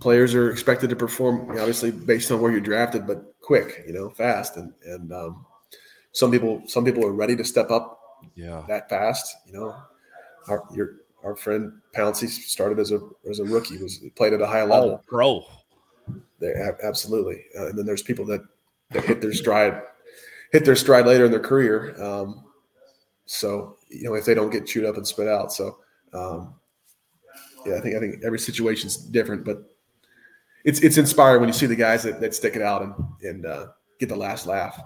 [0.00, 4.10] players are expected to perform obviously based on where you're drafted, but quick, you know,
[4.10, 5.46] fast, and and um,
[6.12, 8.00] some people some people are ready to step up,
[8.34, 9.34] yeah, that fast.
[9.46, 9.76] You know,
[10.48, 14.46] our your our friend Pouncey started as a as a rookie, was played at a
[14.46, 15.44] high level, oh, pro.
[16.40, 18.42] They absolutely, uh, and then there's people that
[18.90, 19.82] that hit their stride,
[20.52, 22.00] hit their stride later in their career.
[22.02, 22.44] Um,
[23.26, 25.52] so you know if they don't get chewed up and spit out.
[25.52, 25.78] So
[26.12, 26.54] um,
[27.66, 29.62] yeah, I think I think every situation's different, but
[30.64, 33.46] it's it's inspiring when you see the guys that, that stick it out and and
[33.46, 33.66] uh,
[33.98, 34.80] get the last laugh.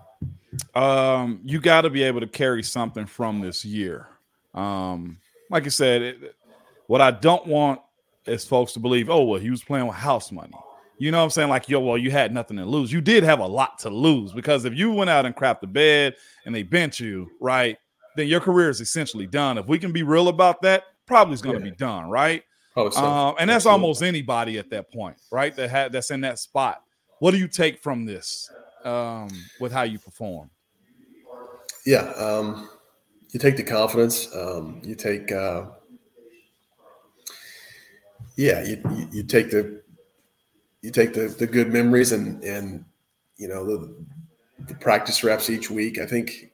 [0.74, 4.08] Um, you got to be able to carry something from this year.
[4.54, 5.18] Um,
[5.50, 6.34] like I said, it,
[6.86, 7.80] what I don't want
[8.26, 10.54] is folks to believe, oh well, he was playing with house money.
[11.00, 11.48] You know what I'm saying?
[11.48, 12.92] Like, yo, well, you had nothing to lose.
[12.92, 15.68] You did have a lot to lose because if you went out and crapped the
[15.68, 17.78] bed and they bench you, right?
[18.18, 19.58] Then your career is essentially done.
[19.58, 21.70] If we can be real about that, probably is going to yeah.
[21.70, 22.42] be done, right?
[22.74, 23.04] Probably so.
[23.04, 23.82] um, and that's Absolutely.
[23.82, 25.54] almost anybody at that point, right?
[25.56, 26.82] That had that's in that spot.
[27.20, 28.50] What do you take from this
[28.84, 29.28] um,
[29.60, 30.50] with how you perform?
[31.84, 32.68] Yeah, um,
[33.32, 34.28] you take the confidence.
[34.34, 35.66] Um, you take uh,
[38.36, 39.82] yeah, you, you, you take the
[40.82, 42.84] you take the the good memories and and
[43.36, 44.04] you know the
[44.66, 45.98] the practice reps each week.
[45.98, 46.50] I think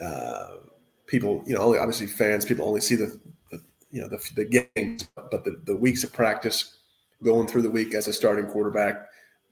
[0.00, 0.48] uh,
[1.12, 4.66] people, you know, only obviously fans, people only see the, the you know the, the
[4.74, 6.78] games, but the, the weeks of practice
[7.22, 9.06] going through the week as a starting quarterback,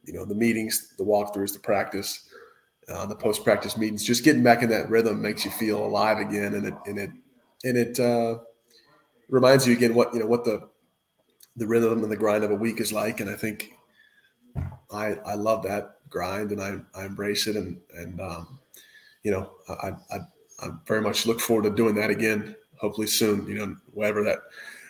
[0.05, 2.31] you know, the meetings, the walkthroughs, the practice,
[2.89, 6.17] uh, the post practice meetings, just getting back in that rhythm makes you feel alive
[6.19, 7.11] again, and it and it
[7.65, 8.39] and it uh,
[9.29, 10.67] reminds you again what you know what the
[11.57, 13.75] the rhythm and the grind of a week is like, and I think
[14.91, 17.57] I I love that grind and I, I embrace it.
[17.57, 18.59] And and um,
[19.23, 20.21] you know I, I
[20.63, 24.39] I very much look forward to doing that again hopefully soon you know wherever that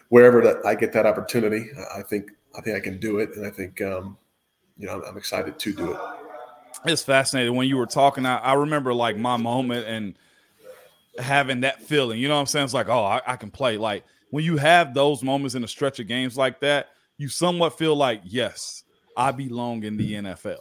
[0.08, 3.46] wherever that I get that opportunity I think I think I can do it and
[3.46, 4.16] I think um,
[4.78, 6.00] you know I'm excited to do it.
[6.86, 8.24] It's fascinating when you were talking.
[8.24, 10.14] I, I remember like my moment and
[11.18, 12.18] having that feeling.
[12.18, 12.64] You know what I'm saying?
[12.64, 13.76] It's like, oh, I, I, can play.
[13.76, 17.76] Like when you have those moments in a stretch of games like that, you somewhat
[17.76, 18.84] feel like, yes,
[19.16, 20.58] I belong in the NFL.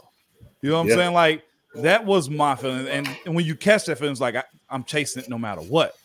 [0.61, 1.13] You know what I'm saying?
[1.13, 1.43] Like
[1.75, 2.87] that was my feeling.
[2.87, 5.61] And, and when you catch that feeling, it's like I, am chasing it no matter
[5.61, 5.95] what.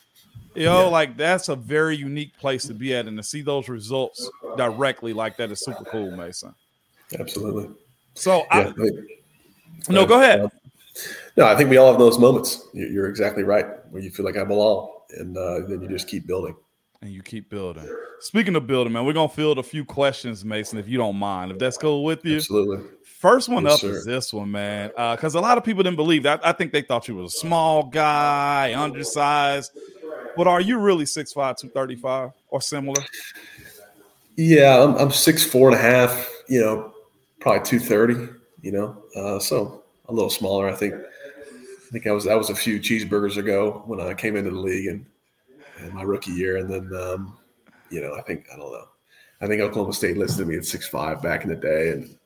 [0.55, 0.89] You know, yeah.
[0.89, 5.12] like that's a very unique place to be at, and to see those results directly
[5.12, 6.55] like that is super cool, Mason.
[7.19, 7.71] Absolutely.
[8.15, 8.91] So, yeah, I, I,
[9.89, 10.49] no, go ahead.
[11.37, 12.69] no, I think we all have those moments.
[12.73, 16.25] You're exactly right, where you feel like I belong, and uh, then you just keep
[16.25, 16.55] building
[17.05, 17.87] and you keep building.
[18.21, 21.53] Speaking of building, man, we're gonna field a few questions, Mason, if you don't mind,
[21.53, 22.37] if that's cool with you.
[22.37, 22.89] Absolutely.
[23.25, 23.97] First one yes, up sir.
[23.97, 26.47] is this one, man, because uh, a lot of people didn't believe that.
[26.47, 29.72] I think they thought you was a small guy, undersized.
[30.37, 33.03] But are you really 6'5", 235 or similar?
[34.37, 36.31] Yeah, I'm, I'm six four and a half.
[36.51, 36.95] You know,
[37.41, 38.29] probably two thirty.
[38.61, 40.68] You know, uh, so a little smaller.
[40.68, 40.93] I think.
[40.95, 44.59] I think I was that was a few cheeseburgers ago when I came into the
[44.59, 45.07] league and,
[45.79, 47.39] and my rookie year, and then um,
[47.89, 48.89] you know I think I don't know.
[49.41, 52.18] I think Oklahoma State listed me at six five back in the day, and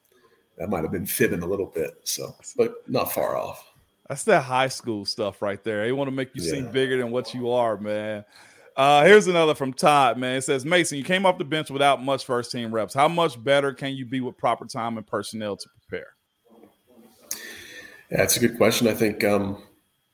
[0.59, 2.01] that might have been fibbing a little bit.
[2.05, 3.65] So, but not far off.
[4.09, 5.85] That's that high school stuff right there.
[5.85, 6.53] They want to make you yeah.
[6.53, 8.25] seem bigger than what you are, man.
[8.77, 10.37] Uh, here's another from Todd, man.
[10.37, 12.95] It says, Mason, you came off the bench without much first team reps.
[12.95, 16.07] How much better can you be with proper time and personnel to prepare?
[18.11, 18.89] Yeah, that's a good question.
[18.89, 19.63] I think, um,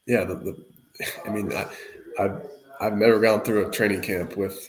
[0.07, 0.65] yeah, the, the,
[1.27, 1.69] I mean, I,
[2.19, 2.43] I've,
[2.81, 4.69] I've never gone through a training camp with,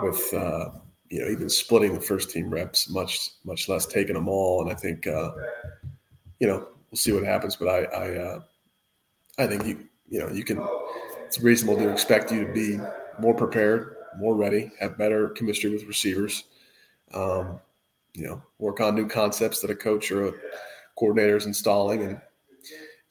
[0.00, 0.70] with, uh,
[1.10, 4.62] you know, even splitting the first team reps, much much less taking them all.
[4.62, 5.32] And I think, uh,
[6.38, 7.56] you know, we'll see what happens.
[7.56, 8.40] But I, I, uh,
[9.38, 10.66] I think you, you know, you can.
[11.26, 12.80] It's reasonable to expect you to be
[13.20, 16.44] more prepared, more ready, have better chemistry with receivers.
[17.12, 17.60] Um,
[18.14, 20.32] you know, work on new concepts that a coach or a
[20.98, 22.20] coordinator is installing, and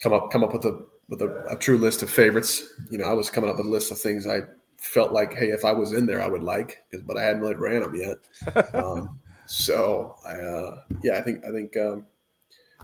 [0.01, 2.63] come up come up with a with a, a true list of favorites.
[2.89, 4.41] You know, I was coming up with a list of things I
[4.77, 7.55] felt like, hey, if I was in there, I would like, but I hadn't really
[7.55, 8.73] ran them yet.
[8.73, 12.05] um, so I, uh, yeah, I think I think um,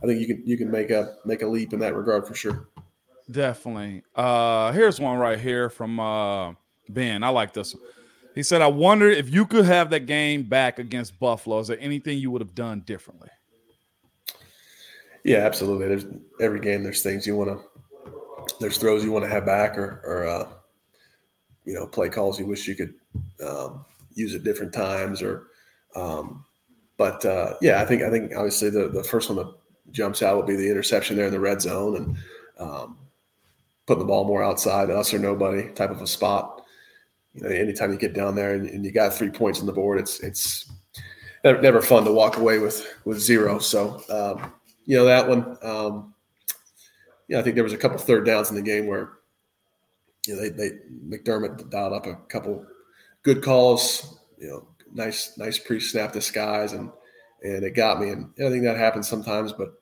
[0.01, 2.33] I think you can you can make a make a leap in that regard for
[2.33, 2.67] sure.
[3.31, 4.03] Definitely.
[4.15, 6.53] Uh, here's one right here from uh,
[6.89, 7.23] Ben.
[7.23, 7.83] I like this one.
[8.35, 11.59] He said, "I wonder if you could have that game back against Buffalo.
[11.59, 13.29] Is there anything you would have done differently?"
[15.23, 15.87] Yeah, absolutely.
[15.87, 16.05] There's
[16.41, 16.83] every game.
[16.83, 18.55] There's things you want to.
[18.59, 20.49] There's throws you want to have back, or or uh,
[21.65, 22.39] you know play calls.
[22.39, 22.93] You wish you could
[23.45, 23.85] um,
[24.15, 25.47] use at different times or
[25.95, 26.45] um,
[26.97, 29.53] but uh, yeah i think i think obviously the, the first one that
[29.91, 32.17] jumps out would be the interception there in the red zone and
[32.59, 32.97] um,
[33.85, 36.61] putting the ball more outside us or nobody type of a spot.
[37.33, 39.73] You know anytime you get down there and, and you got three points on the
[39.73, 40.71] board it's it's
[41.43, 43.59] never fun to walk away with with zero.
[43.59, 44.53] So um,
[44.85, 46.13] you know that one um,
[47.27, 49.13] yeah i think there was a couple third downs in the game where
[50.27, 50.69] you know, they, they
[51.05, 52.65] McDermott dialed up a couple
[53.23, 56.89] good calls, you know, nice, nice pre-snap disguise, and
[57.43, 58.09] and it got me.
[58.09, 59.73] And I think that happens sometimes, but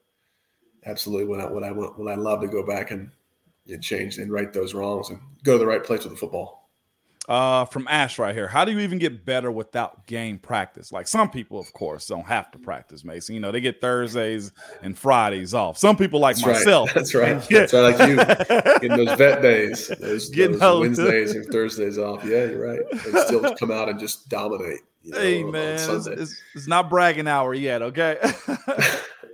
[0.85, 3.11] absolutely, when I when I when I love to go back and,
[3.67, 6.60] and change and right those wrongs and go to the right place with the football.
[7.31, 8.45] Uh, from Ash right here.
[8.45, 10.91] How do you even get better without game practice?
[10.91, 13.33] Like some people, of course, don't have to practice, Mason.
[13.33, 14.51] You know, they get Thursdays
[14.81, 15.77] and Fridays off.
[15.77, 16.95] Some people, like That's myself, right.
[16.95, 17.41] That's right.
[17.49, 17.97] That's right.
[17.97, 22.21] Like you, in those vet days, those, those Wednesdays and Thursdays off.
[22.25, 22.81] Yeah, you're right.
[22.91, 24.81] They still come out and just dominate.
[25.01, 27.81] You know, hey man, it's, it's, it's, not bragging hour yet.
[27.81, 28.17] Okay.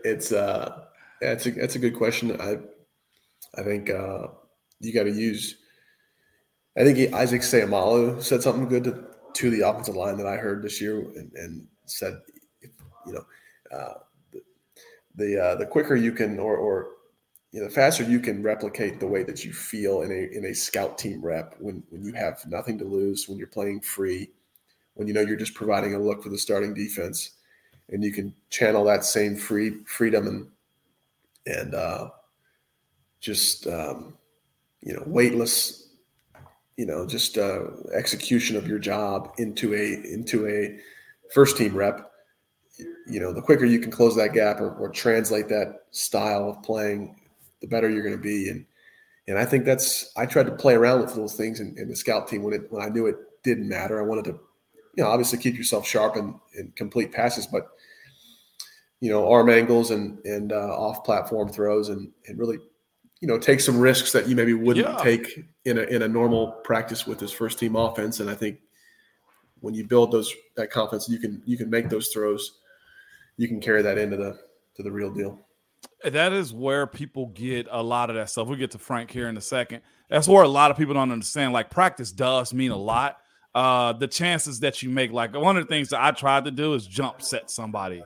[0.05, 0.83] it's uh,
[1.19, 2.39] that's a that's a good question.
[2.39, 2.57] I
[3.59, 4.27] I think uh,
[4.81, 5.55] you got to use
[6.78, 10.61] I think Isaac Seumalo said something good to, to the offensive line that I heard
[10.61, 12.19] this year and, and said,
[13.05, 13.25] you know,
[13.75, 13.93] uh,
[14.32, 14.41] the
[15.15, 16.89] the, uh, the quicker you can or, or
[17.51, 20.45] you know, the faster you can replicate the way that you feel in a in
[20.45, 24.30] a scout team rep when when you have nothing to lose, when you're playing free,
[24.93, 27.32] when you know you're just providing a look for the starting defense,
[27.89, 30.47] and you can channel that same free freedom and
[31.47, 32.09] and uh,
[33.21, 34.17] just um,
[34.82, 35.86] you know weightless,
[36.78, 40.80] you know, just uh, execution of your job into a into a
[41.34, 42.11] first team rep.
[43.07, 46.61] You know, the quicker you can close that gap or, or translate that style of
[46.61, 47.19] playing,
[47.61, 48.49] the better you're going to be.
[48.49, 48.65] And
[49.28, 51.95] and I think that's I tried to play around with those things in, in the
[51.95, 53.99] scout team when it when I knew it didn't matter.
[53.99, 54.39] I wanted to,
[54.95, 57.69] you know, obviously keep yourself sharp and, and complete passes, but
[58.99, 62.59] you know, arm angles and and uh, off platform throws and and really,
[63.22, 65.03] you know, take some risks that you maybe wouldn't Yeah.
[65.03, 68.20] take in a in a normal practice with this first team offense.
[68.20, 68.59] And I think
[69.59, 72.59] when you build those that confidence, you can you can make those throws,
[73.38, 74.39] you can carry that into the
[74.76, 75.39] to the real deal.
[76.03, 78.47] that is where people get a lot of that stuff.
[78.47, 79.82] We'll get to Frank here in a second.
[80.09, 81.53] That's where a lot of people don't understand.
[81.53, 83.18] Like practice does mean a lot.
[83.55, 86.51] Uh, the chances that you make, like one of the things that I tried to
[86.51, 88.03] do is jump set somebody,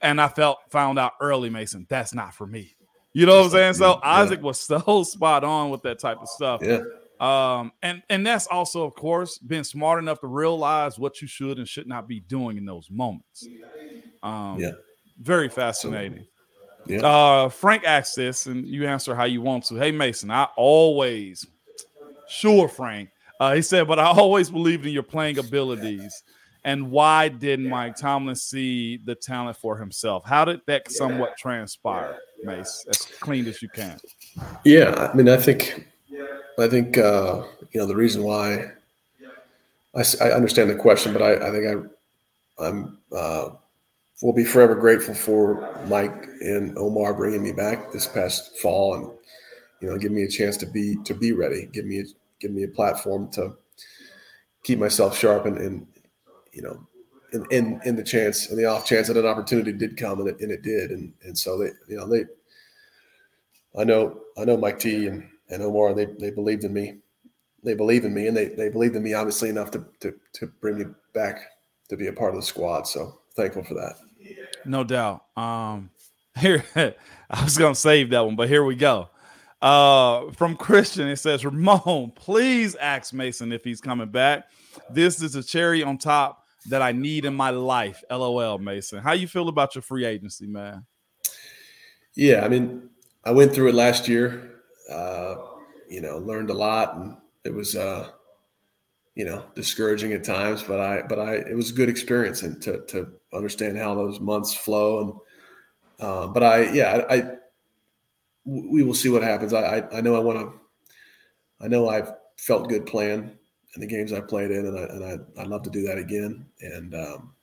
[0.00, 2.74] and I felt found out early, Mason, that's not for me.
[3.14, 3.74] You know what I'm saying?
[3.74, 4.10] So Yeah.
[4.10, 6.60] Isaac was so spot on with that type of stuff.
[6.62, 6.80] Yeah.
[7.20, 11.58] Um, and and that's also, of course, being smart enough to realize what you should
[11.58, 13.46] and should not be doing in those moments.
[14.22, 14.72] Um, Yeah.
[15.18, 16.26] very fascinating.
[16.86, 17.06] Yeah.
[17.06, 19.76] Uh, Frank asked this, and you answer how you want to.
[19.76, 21.46] Hey, Mason, I always,
[22.28, 23.08] sure, Frank.
[23.40, 26.22] Uh, he said, but I always believed in your playing abilities.
[26.66, 30.24] And why didn't Mike Tomlin see the talent for himself?
[30.24, 32.86] How did that somewhat transpire, Mace?
[32.88, 33.98] As clean as you can.
[34.64, 35.86] Yeah, I mean, I think,
[36.58, 38.72] I think, uh, you know, the reason why
[39.94, 43.50] I, I understand the question, but I, I think I, I'm, uh,
[44.22, 49.10] will be forever grateful for Mike and Omar bringing me back this past fall and,
[49.80, 52.04] you know, give me a chance to be, to be ready, give me, a,
[52.40, 53.54] give me a platform to
[54.62, 55.86] keep myself sharp and, and
[56.52, 56.86] you know,
[57.34, 60.28] in, in, in the chance and the off chance that an opportunity did come and
[60.28, 60.90] it, and it did.
[60.90, 62.24] And, and so they, you know, they,
[63.78, 66.98] I know, I know Mike T and, and Omar, they, they believed in me.
[67.62, 70.46] They believe in me and they, they believed in me obviously enough to, to, to
[70.60, 71.40] bring me back
[71.88, 72.86] to be a part of the squad.
[72.86, 73.96] So thankful for that.
[74.64, 75.24] No doubt.
[75.36, 75.90] Um,
[76.38, 79.08] here I was gonna save that one, but here we go.
[79.62, 84.50] Uh, from Christian, it says, Ramon, please ask Mason if he's coming back.
[84.90, 88.02] This is a cherry on top that I need in my life.
[88.10, 89.00] LOL, Mason.
[89.00, 90.86] How you feel about your free agency, man?
[92.14, 92.44] Yeah.
[92.44, 92.88] I mean,
[93.24, 94.60] I went through it last year,
[94.90, 95.36] uh,
[95.88, 98.08] you know, learned a lot and it was, uh,
[99.14, 102.60] you know, discouraging at times, but I, but I, it was a good experience and
[102.62, 105.00] to, to understand how those months flow.
[105.00, 107.30] And, uh, but I, yeah, I, I,
[108.44, 109.52] we will see what happens.
[109.52, 110.60] I, I, I know I want to,
[111.60, 113.38] I know I've felt good playing
[113.74, 115.98] in the games I played in, and I, and I, I'd love to do that
[115.98, 116.46] again.
[116.60, 117.34] And um,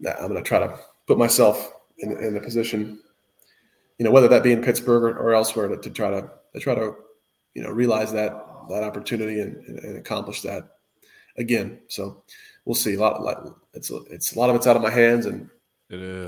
[0.00, 3.00] that- I'm going to try to put myself in, in a position,
[3.98, 6.60] you know, whether that be in Pittsburgh or, or elsewhere, to, to try to, to
[6.60, 6.94] try to,
[7.54, 8.32] you know, realize that
[8.70, 10.78] that opportunity and, and, and accomplish that
[11.36, 11.78] again.
[11.88, 12.22] So
[12.64, 12.94] we'll see.
[12.94, 15.50] A lot, lot it's it's a lot of it's out of my hands, and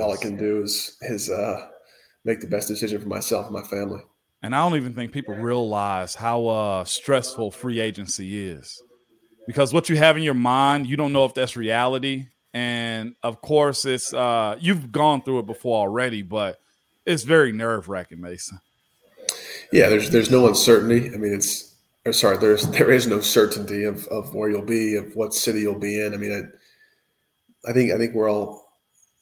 [0.00, 1.68] all I can do is is uh,
[2.24, 4.02] make the best decision for myself and my family.
[4.42, 8.80] And I don't even think people realize how uh, stressful free agency is.
[9.46, 12.26] Because what you have in your mind, you don't know if that's reality.
[12.52, 16.58] And of course, it's uh, you've gone through it before already, but
[17.04, 18.60] it's very nerve wracking, Mason.
[19.72, 21.12] Yeah, there's there's no uncertainty.
[21.14, 21.74] I mean, it's
[22.04, 25.60] or sorry, there's there is no certainty of of where you'll be, of what city
[25.60, 26.14] you'll be in.
[26.14, 28.64] I mean, I, I think I think we're all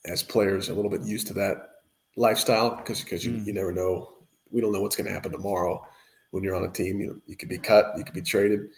[0.06, 1.56] as players a little bit used to that
[2.16, 3.46] lifestyle because because you, Mm.
[3.46, 4.13] you never know.
[4.54, 5.84] We don't know what's going to happen tomorrow
[6.30, 7.00] when you're on a team.
[7.00, 8.68] You know, you could be cut, you could be traded.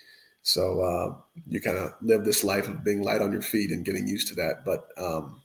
[0.43, 1.15] So uh,
[1.47, 4.29] you kind of live this life of being light on your feet and getting used
[4.29, 4.65] to that.
[4.65, 5.43] But um,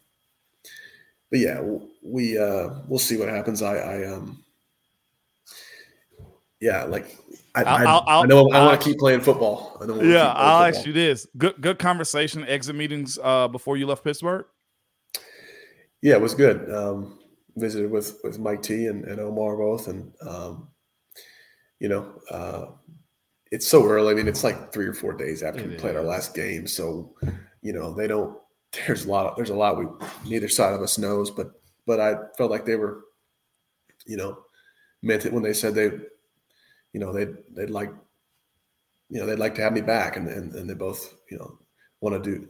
[1.29, 1.61] but yeah,
[2.01, 3.61] we uh, we'll see what happens.
[3.61, 4.43] I, I um
[6.61, 7.17] yeah, like
[7.55, 9.77] I, I'll- I, I'll- I'll- I know I want to keep playing football.
[9.81, 13.87] I know Yeah, I'll ask you this: good, good conversation, exit meetings uh, before you
[13.87, 14.45] left Pittsburgh.
[16.01, 16.71] Yeah, it was good.
[16.73, 17.19] Um,
[17.55, 20.69] visited with with Mike T and, and Omar both, and um,
[21.79, 22.67] you know, uh,
[23.51, 24.11] it's so early.
[24.11, 26.67] I mean, it's like three or four days after we It played our last game,
[26.67, 27.15] so
[27.61, 28.37] you know they don't.
[28.87, 29.25] There's a lot.
[29.25, 29.85] Of, there's a lot we
[30.25, 31.51] neither side of us knows, but
[31.85, 33.01] but I felt like they were,
[34.05, 34.37] you know,
[35.01, 35.91] meant it when they said they,
[36.93, 37.91] you know, they'd they'd like,
[39.09, 41.59] you know, they'd like to have me back, and and, and they both, you know,
[41.99, 42.47] want to do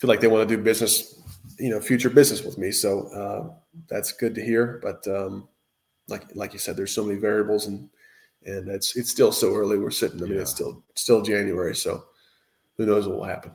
[0.00, 1.19] feel like they want to do business,
[1.60, 2.72] you know, future business with me.
[2.72, 3.54] So uh,
[3.88, 4.80] that's good to hear.
[4.82, 5.48] But um,
[6.08, 7.88] like like you said, there's so many variables, and
[8.44, 9.78] and it's it's still so early.
[9.78, 10.22] We're sitting.
[10.22, 12.04] I mean, it's still still January, so
[12.76, 13.52] who knows what will happen.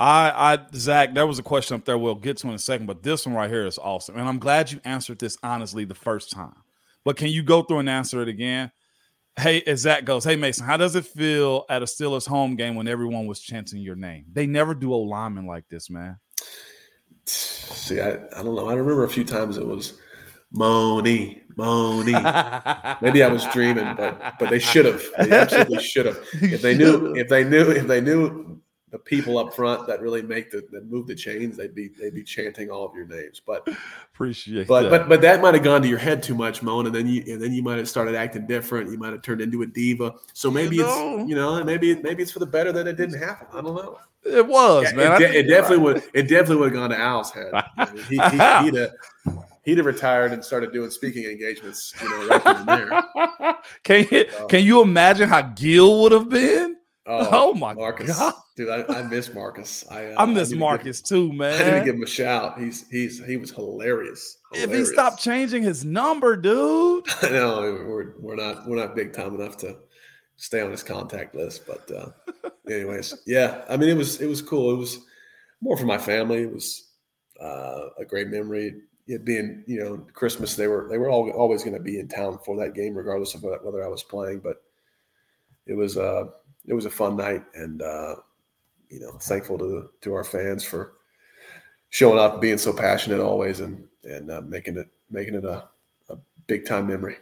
[0.00, 2.86] I, I, Zach, there was a question up there we'll get to in a second,
[2.86, 4.16] but this one right here is awesome.
[4.16, 6.54] And I'm glad you answered this honestly the first time.
[7.04, 8.70] But can you go through and answer it again?
[9.36, 12.76] Hey, as Zach goes, hey Mason, how does it feel at a Steelers home game
[12.76, 14.26] when everyone was chanting your name?
[14.32, 16.18] They never do a lineman like this, man.
[17.28, 18.68] See, I, I don't know.
[18.68, 19.98] I remember a few times it was
[20.52, 22.12] Moni, Moni.
[23.02, 25.02] Maybe I was dreaming, but but they should have.
[25.18, 26.18] They absolutely should have.
[26.40, 28.47] If they knew, if they knew, if they knew
[28.90, 32.14] the people up front that really make the that move the chains, they'd be they'd
[32.14, 33.40] be chanting all of your names.
[33.44, 33.68] But
[34.12, 34.90] appreciate but that.
[34.90, 37.22] but but that might have gone to your head too much, Moan, and then you
[37.26, 38.90] and then you might have started acting different.
[38.90, 40.14] You might have turned into a diva.
[40.32, 43.18] So maybe You it's you know maybe maybe it's for the better that it didn't
[43.20, 43.46] happen.
[43.52, 43.98] I don't know.
[44.24, 45.22] it was, Yeah, man.
[45.22, 46.02] It, de- it definitely right.
[46.02, 46.10] would.
[46.14, 47.50] It definitely would have gone to Al's head.
[47.52, 48.20] I mean, he, he,
[48.64, 48.90] he'd have
[49.64, 51.94] he'd have retired and started doing speaking engagements.
[52.02, 53.54] You know, right there.
[53.84, 56.77] can you can you imagine how Gil would have been?
[57.10, 58.34] Oh, my Marcus, God.
[58.56, 59.84] dude, I, I miss Marcus.
[59.90, 61.54] I, uh, I miss need to give- Marcus too, man.
[61.60, 62.60] I need to give him a shout.
[62.60, 64.38] He's he's he was hilarious.
[64.52, 64.90] If he Hilarious.
[64.92, 67.04] stopped changing his number, dude.
[67.22, 69.76] I know we're we're not we're not big time enough to
[70.36, 72.10] stay on his contact list, but uh,
[72.70, 73.64] anyways, yeah.
[73.70, 74.72] I mean, it was it was cool.
[74.72, 74.98] It was
[75.62, 76.42] more for my family.
[76.42, 76.90] It was
[77.40, 78.82] uh, a great memory.
[79.06, 82.08] It being you know Christmas, they were they were all, always going to be in
[82.08, 84.40] town for that game, regardless of whether I was playing.
[84.40, 84.62] But
[85.66, 86.24] it was uh
[86.68, 88.16] it was a fun night, and uh,
[88.90, 90.94] you know thankful to to our fans for
[91.90, 95.64] showing up, being so passionate always, and and uh, making it making it a,
[96.10, 96.16] a
[96.46, 97.16] big time memory.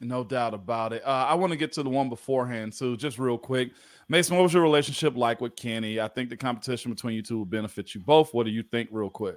[0.00, 1.02] No doubt about it.
[1.04, 3.70] Uh, I want to get to the one beforehand too, just real quick.
[4.08, 6.00] Mason, what was your relationship like with Kenny?
[6.00, 8.34] I think the competition between you two will benefit you both.
[8.34, 9.36] What do you think, real quick?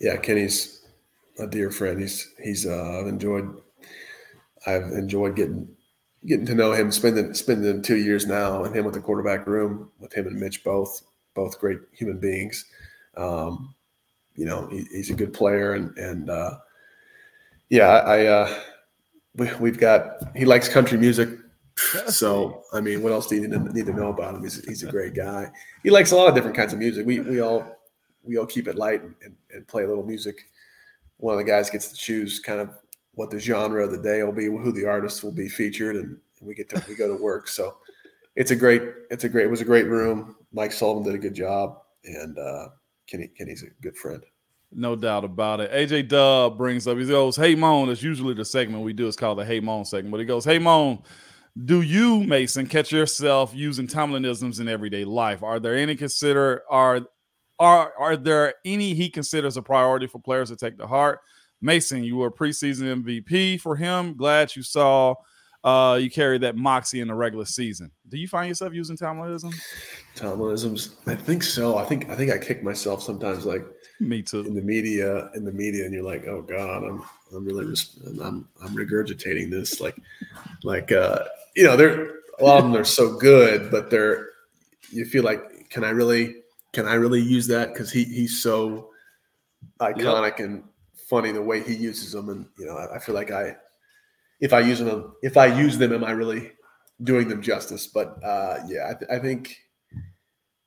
[0.00, 0.82] yeah, Kenny's
[1.38, 2.00] a dear friend.
[2.00, 3.62] He's he's uh, I've enjoyed
[4.66, 5.68] I've enjoyed getting
[6.26, 9.90] getting to know him, spending spending two years now and him with the quarterback room
[9.98, 11.02] with him and Mitch both
[11.34, 12.64] both great human beings.
[13.16, 13.74] Um,
[14.34, 16.58] you know, he, he's a good player and and uh,
[17.68, 18.60] yeah, I, I uh,
[19.36, 21.28] we, we've got he likes country music.
[22.08, 24.42] So I mean, what else do you need to, need to know about him?
[24.42, 25.50] He's, he's a great guy.
[25.82, 27.06] He likes a lot of different kinds of music.
[27.06, 27.76] We we all
[28.22, 30.48] we all keep it light and, and, and play a little music.
[31.18, 32.70] One of the guys gets to choose kind of
[33.16, 36.16] what the genre of the day will be, who the artists will be featured, and
[36.40, 37.48] we get to we go to work.
[37.48, 37.76] So
[38.36, 40.36] it's a great it's a great it was a great room.
[40.52, 42.68] Mike Sullivan did a good job, and uh,
[43.06, 44.22] Kenny Kenny's a good friend.
[44.72, 45.72] No doubt about it.
[45.72, 47.88] AJ Dub brings up, he goes, Hey Moan.
[47.88, 49.06] That's usually the segment we do.
[49.08, 50.10] It's called the Hey Moan segment.
[50.10, 51.02] But he goes, Hey Moan,
[51.64, 55.42] do you, Mason, catch yourself using Tomlinisms in everyday life?
[55.42, 57.00] Are there any consider are
[57.58, 61.20] are are there any he considers a priority for players to take to heart?
[61.60, 64.14] Mason, you were preseason MVP for him.
[64.16, 65.14] Glad you saw
[65.64, 67.90] uh you carried that moxie in the regular season.
[68.08, 69.52] Do you find yourself using Tomlinism?
[70.14, 71.76] Tomlinisms, I think so.
[71.76, 73.66] I think I think I kick myself sometimes, like
[73.98, 74.40] Me too.
[74.40, 77.02] in the media, in the media, and you're like, oh god, I'm
[77.34, 79.96] I'm really just I'm I'm regurgitating this, like
[80.62, 81.24] like uh
[81.56, 84.28] you know, they're a lot of them are so good, but they're
[84.90, 86.36] you feel like, can I really
[86.74, 88.90] can I really use that because he he's so
[89.80, 90.62] iconic and
[91.08, 93.56] funny the way he uses them, and you know, I, I feel like I
[94.40, 96.52] if I use them if I use them, am I really
[97.02, 97.86] doing them justice?
[97.86, 99.56] But uh yeah, I, th- I think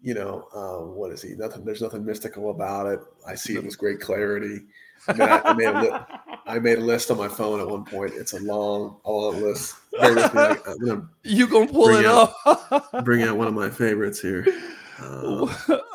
[0.02, 1.36] you know, uh, what is he?
[1.36, 1.66] Nothing.
[1.66, 3.02] There's nothing mystical about it.
[3.28, 4.62] I see it with great clarity.
[5.10, 6.00] I, mean, I, I made a li-
[6.46, 8.14] I made a list on my phone at one point.
[8.16, 9.76] It's a long, a long list.
[10.00, 10.40] Bear with me.
[10.40, 13.04] I- I'm gonna You gonna pull it out- up?
[13.04, 14.46] bring out one of my favorites here.
[15.02, 15.48] Uh,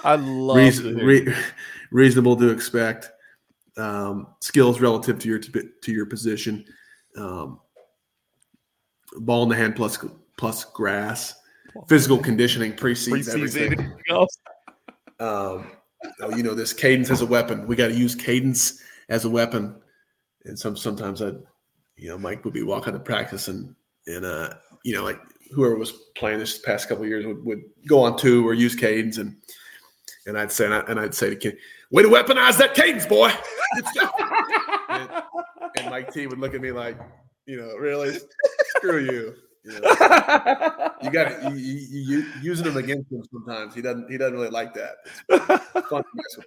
[0.03, 1.34] I love reason, re-
[1.90, 3.11] reasonable to expect.
[3.77, 6.64] Um, skills relative to your to your position.
[7.16, 7.61] Um,
[9.18, 9.99] ball in the hand plus
[10.37, 11.35] plus grass.
[11.89, 13.93] Physical conditioning precedes everything.
[15.20, 15.72] Um,
[16.20, 17.66] oh, you know, this cadence as a weapon.
[17.66, 19.77] We got to use cadence as a weapon.
[20.45, 21.33] And some sometimes I,
[21.97, 23.75] you know, Mike would be walking to practice and
[24.07, 24.55] and uh,
[24.85, 25.18] you know, like
[25.53, 28.75] whoever was playing this past couple of years would, would go on two or use
[28.75, 29.37] cadence and
[30.27, 31.57] and I'd say and, I, and I'd say to Ken,
[31.95, 33.32] way to weaponize that cadence, boy.
[34.88, 35.11] And,
[35.78, 36.99] and Mike T would look at me like,
[37.47, 38.18] you know, really,
[38.76, 39.34] screw you.
[39.64, 39.88] You, know,
[41.03, 43.74] you got to you, you, you, using him against him sometimes.
[43.74, 44.97] He doesn't he doesn't really like that.
[45.30, 46.47] It's fun to mess with.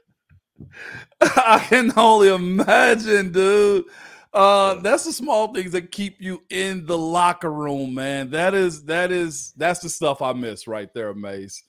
[1.21, 3.85] I can only imagine, dude.
[4.33, 8.29] Uh, that's the small things that keep you in the locker room, man.
[8.29, 11.63] That is that is that's the stuff I miss right there, Mace.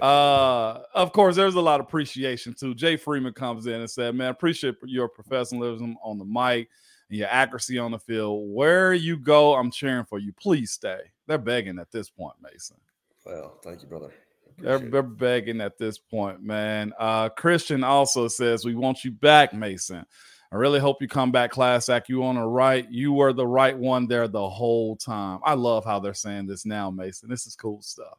[0.00, 2.74] Uh, of course, there's a lot of appreciation too.
[2.74, 6.68] Jay Freeman comes in and said, "Man, appreciate your professionalism on the mic
[7.10, 8.48] and your accuracy on the field.
[8.50, 10.32] Where you go, I'm cheering for you.
[10.32, 12.76] Please stay." They're begging at this point, Mason.
[13.24, 14.12] Well, thank you, brother.
[14.58, 16.92] They're, they're begging at this point, man.
[16.98, 20.04] Uh, Christian also says, We want you back, Mason.
[20.52, 22.08] I really hope you come back, class act.
[22.08, 22.86] You on the right.
[22.90, 25.40] You were the right one there the whole time.
[25.44, 27.30] I love how they're saying this now, Mason.
[27.30, 28.18] This is cool stuff.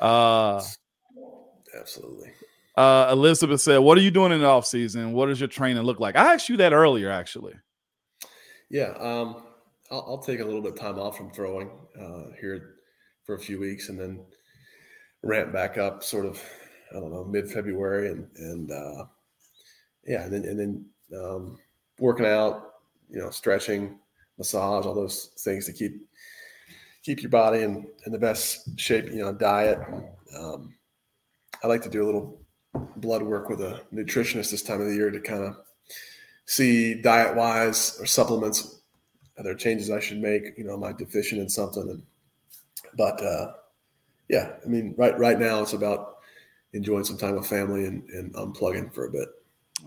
[0.00, 0.62] Uh,
[1.78, 2.32] Absolutely.
[2.76, 5.12] Uh, Elizabeth said, What are you doing in the off season?
[5.12, 6.16] What does your training look like?
[6.16, 7.54] I asked you that earlier, actually.
[8.70, 8.94] Yeah.
[8.98, 9.42] Um,
[9.90, 11.70] I'll, I'll take a little bit of time off from throwing
[12.00, 12.76] uh, here
[13.24, 14.24] for a few weeks and then
[15.22, 16.42] ramp back up sort of,
[16.90, 19.04] I don't know, mid February and, and, uh,
[20.04, 20.86] yeah, and then, and then,
[21.20, 21.58] um,
[21.98, 22.72] working out,
[23.10, 23.98] you know, stretching,
[24.38, 26.00] massage, all those things to keep,
[27.04, 29.78] keep your body in, in the best shape, you know, diet.
[30.36, 30.74] Um,
[31.62, 32.40] I like to do a little
[32.96, 35.56] blood work with a nutritionist this time of the year to kind of
[36.46, 38.82] see diet wise or supplements
[39.38, 40.56] are there changes I should make?
[40.56, 41.88] You know, am I deficient in something?
[41.88, 42.02] And
[42.96, 43.52] but uh,
[44.28, 46.18] yeah, I mean, right right now it's about
[46.72, 49.28] enjoying some time with family and, and unplugging for a bit.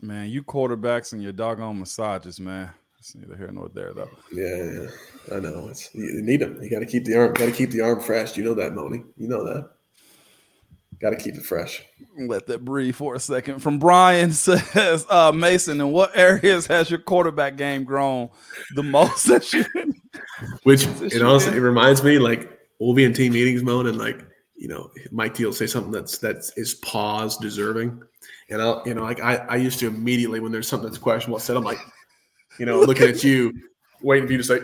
[0.01, 2.69] Man, you quarterbacks and your doggone massages, man.
[2.99, 4.09] It's neither here nor there, though.
[4.33, 5.37] Yeah, yeah.
[5.37, 5.67] I know.
[5.69, 6.59] It's you need them.
[6.61, 7.33] You got to keep the arm.
[7.33, 8.35] Got to keep the arm fresh.
[8.35, 9.03] You know that, Moni.
[9.15, 9.69] You know that.
[10.99, 11.83] Got to keep it fresh.
[12.17, 13.59] Let that breathe for a second.
[13.59, 18.29] From Brian says, uh, Mason, in what areas has your quarterback game grown
[18.75, 19.27] the most?
[20.63, 24.25] Which it honestly it reminds me like we'll be in team meetings mode and like
[24.55, 28.01] you know Mike T will say something that's that is pause deserving,
[28.49, 31.39] and I'll you know like I I used to immediately when there's something that's questionable
[31.39, 31.79] said I'm like
[32.59, 33.53] you know looking at you
[34.01, 34.61] waiting for you to say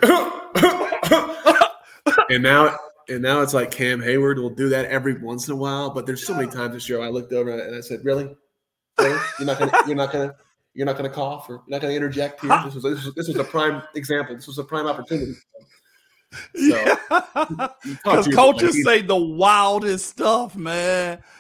[2.30, 2.78] and now
[3.10, 5.90] and now it's like Cam Heyward will do that every once in a while.
[5.90, 8.36] But there's so many times this year I looked over and I said, "Really,
[9.00, 9.20] really?
[9.40, 10.36] You're not gonna, you're not gonna,
[10.74, 12.62] you're not gonna cough or you're not gonna interject here.
[12.66, 14.36] This was this was, this was a prime example.
[14.36, 15.36] This was a prime opportunity."
[16.56, 16.98] So,
[17.84, 21.22] because coaches say the wildest stuff, man.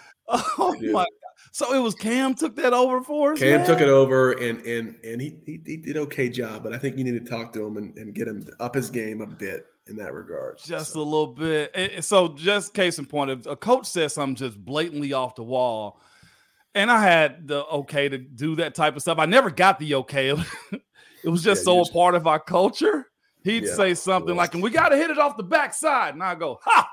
[0.57, 0.91] Oh yeah.
[0.93, 1.07] my god!
[1.51, 3.39] So it was Cam took that over for us.
[3.39, 3.67] Cam man?
[3.67, 6.63] took it over, and and and he, he he did okay job.
[6.63, 8.89] But I think you need to talk to him and, and get him up his
[8.89, 10.59] game a bit in that regard.
[10.63, 11.01] Just so.
[11.01, 12.03] a little bit.
[12.03, 16.01] So, just case in point, if a coach says something just blatantly off the wall,
[16.73, 19.95] and I had the okay to do that type of stuff, I never got the
[19.95, 20.29] okay.
[21.23, 23.07] it was just yeah, so just, a part of our culture.
[23.43, 26.21] He'd yeah, say something like, "And we got to hit it off the backside," and
[26.21, 26.89] I go, "Ha!"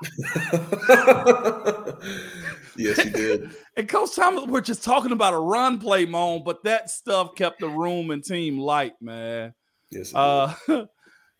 [2.75, 3.51] yes, he did.
[3.77, 7.59] and Coach Thomas, we're just talking about a run play, moan, but that stuff kept
[7.59, 9.53] the room and team light, man.
[9.91, 10.13] Yes.
[10.13, 10.55] Uh,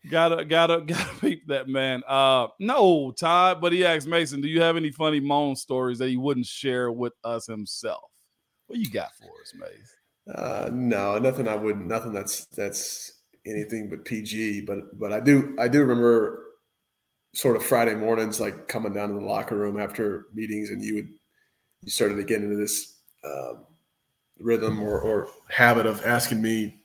[0.09, 2.03] gotta gotta gotta peep that man.
[2.07, 6.09] Uh no, Todd, but he asked Mason, do you have any funny moan stories that
[6.09, 8.11] he wouldn't share with us himself?
[8.67, 10.35] What you got for us, Mason?
[10.35, 13.13] Uh no, nothing I wouldn't nothing that's that's
[13.45, 16.45] anything but PG, but but I do I do remember
[17.33, 20.95] sort of Friday mornings like coming down to the locker room after meetings and you
[20.95, 21.09] would
[21.83, 23.65] you started to get into this um,
[24.39, 26.79] rhythm or, or habit of asking me,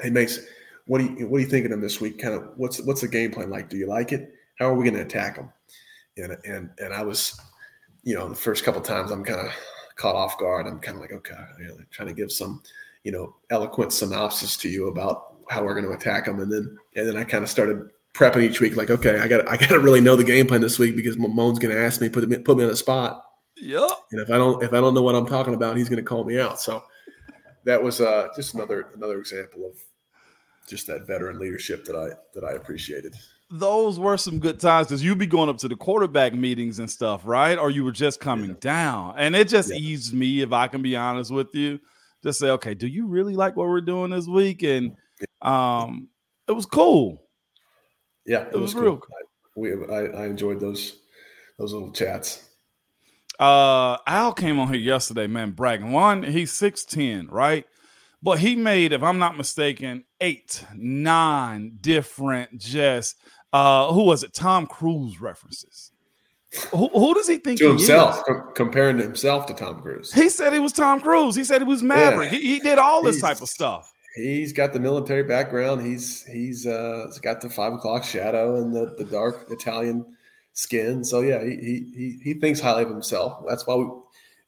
[0.00, 0.44] hey Mason
[0.86, 2.18] what are you what are you thinking of this week?
[2.18, 3.68] Kind of what's what's the game plan like?
[3.68, 4.32] Do you like it?
[4.58, 5.52] How are we going to attack them?
[6.16, 7.38] And and and I was,
[8.02, 9.52] you know, the first couple times I'm kind of
[9.96, 10.66] caught off guard.
[10.66, 12.62] I'm kind of like, okay, you know, trying to give some,
[13.04, 16.76] you know, eloquent synopsis to you about how we're going to attack them, and then
[16.94, 19.68] and then I kind of started prepping each week, like, okay, I got I got
[19.68, 22.28] to really know the game plan this week because Moan's going to ask me, put
[22.28, 23.22] me put me on the spot.
[23.56, 23.90] Yep.
[24.12, 26.08] And if I don't if I don't know what I'm talking about, he's going to
[26.08, 26.60] call me out.
[26.60, 26.82] So
[27.64, 29.78] that was uh, just another another example of
[30.66, 33.14] just that veteran leadership that I that I appreciated.
[33.48, 36.90] Those were some good times because you'd be going up to the quarterback meetings and
[36.90, 37.56] stuff, right?
[37.56, 38.56] Or you were just coming yeah.
[38.60, 39.76] down, and it just yeah.
[39.76, 41.78] eased me, if I can be honest with you,
[42.24, 44.64] just say, okay, do you really like what we're doing this week?
[44.64, 44.96] And
[45.42, 46.08] um,
[46.48, 47.22] it was cool.
[48.26, 48.82] Yeah, it, it was, was cool.
[48.82, 48.96] real.
[48.96, 49.14] Cool.
[49.16, 49.22] I,
[49.54, 50.98] we I, I enjoyed those
[51.58, 52.42] those little chats.
[53.38, 55.92] Uh, Al came on here yesterday, man, bragging.
[55.92, 57.64] One, he's six ten, right?
[58.22, 63.16] But he made, if I'm not mistaken, eight, nine different just
[63.52, 64.34] uh who was it?
[64.34, 65.92] Tom Cruise references.
[66.70, 70.12] Who, who does he think to he himself, com- comparing himself to Tom Cruise?
[70.12, 71.34] He said he was Tom Cruise.
[71.34, 72.32] He said he was Maverick.
[72.32, 72.38] Yeah.
[72.38, 73.92] He, he, did all this he's, type of stuff.
[74.14, 75.84] He's got the military background.
[75.84, 80.04] He's he's uh he's got the five o'clock shadow and the, the dark Italian
[80.54, 81.04] skin.
[81.04, 83.44] So yeah, he he he thinks highly of himself.
[83.46, 83.86] That's why we,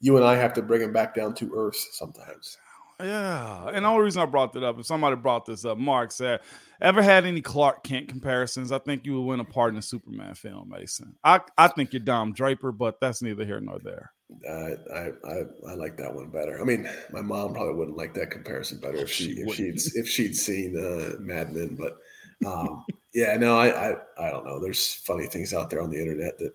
[0.01, 2.57] you and I have to bring him back down to earth sometimes.
[3.01, 6.11] Yeah, and the only reason I brought that up, if somebody brought this up, Mark
[6.11, 6.41] said,
[6.81, 8.73] "Ever had any Clark Kent comparisons?
[8.73, 11.15] I think you would win a part in a Superman film, Mason.
[11.23, 14.11] I I think you're Don Draper, but that's neither here nor there."
[14.49, 16.61] Uh, I, I I like that one better.
[16.61, 19.81] I mean, my mom probably wouldn't like that comparison better if she, she if she'd
[19.95, 21.99] if she'd seen uh, Mad Men, but
[22.45, 22.85] um,
[23.15, 24.59] yeah, no, I, I I don't know.
[24.59, 26.53] There's funny things out there on the internet that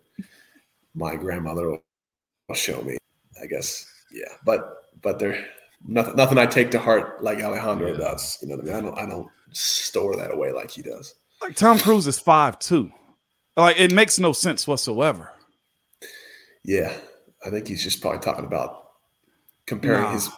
[0.93, 2.97] my grandmother will show me.
[3.41, 4.33] I guess, yeah.
[4.45, 5.45] But but they're
[5.85, 6.15] nothing.
[6.15, 7.97] Nothing I take to heart like Alejandro yeah.
[7.97, 8.37] does.
[8.41, 8.75] You know what I mean?
[8.75, 8.99] I don't.
[8.99, 11.15] I don't store that away like he does.
[11.41, 12.91] Like Tom Cruise is five two.
[13.55, 15.31] Like it makes no sense whatsoever.
[16.63, 16.93] Yeah,
[17.45, 18.91] I think he's just probably talking about
[19.65, 20.13] comparing nah.
[20.13, 20.29] his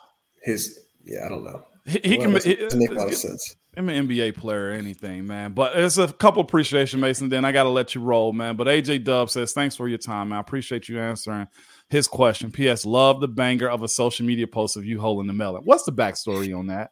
[0.42, 0.80] his.
[1.04, 1.66] Yeah, I don't know.
[1.86, 3.56] He, he well, can it, make a lot of uh, sense.
[3.78, 5.52] I'm an NBA player or anything, man.
[5.52, 7.30] But it's a couple appreciation, Mason.
[7.30, 8.56] Then I got to let you roll, man.
[8.56, 10.30] But AJ Dub says, thanks for your time.
[10.30, 10.38] Man.
[10.38, 11.48] I appreciate you answering
[11.90, 12.52] his question.
[12.52, 12.86] P.S.
[12.86, 15.64] Love the banger of a social media post of you holding the melon.
[15.64, 16.92] What's the backstory on that?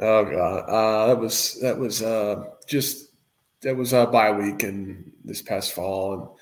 [0.00, 3.10] Oh God, uh, that was that was uh, just
[3.62, 6.38] that was a bye week and this past fall,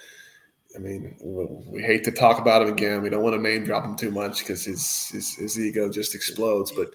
[0.74, 1.46] and I mean we,
[1.78, 3.00] we hate to talk about him again.
[3.00, 6.14] We don't want to name drop him too much because his, his his ego just
[6.14, 6.70] explodes.
[6.70, 6.90] But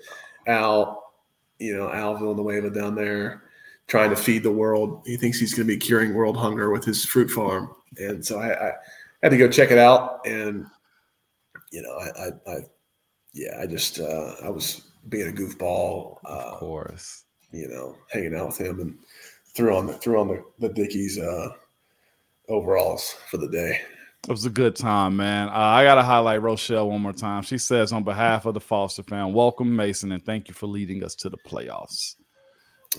[0.45, 1.11] Al,
[1.57, 3.41] you know Al Villanueva down there
[3.88, 5.02] trying to feed the world.
[5.07, 8.39] He thinks he's going to be curing world hunger with his fruit farm, and so
[8.39, 8.72] I, I
[9.22, 10.26] had to go check it out.
[10.26, 10.65] And
[11.72, 12.60] you know, I, I, I
[13.34, 16.18] yeah, I just uh, I was being a goofball.
[16.26, 18.98] Uh, of course, you know, hanging out with him and
[19.56, 21.49] threw on the threw on the the Dickies uh,
[22.49, 23.81] overalls for the day.
[24.23, 25.48] It was a good time, man.
[25.49, 27.41] Uh, I got to highlight Rochelle one more time.
[27.41, 31.03] She says, on behalf of the Foster fan, welcome Mason and thank you for leading
[31.03, 32.18] us to the playoffs.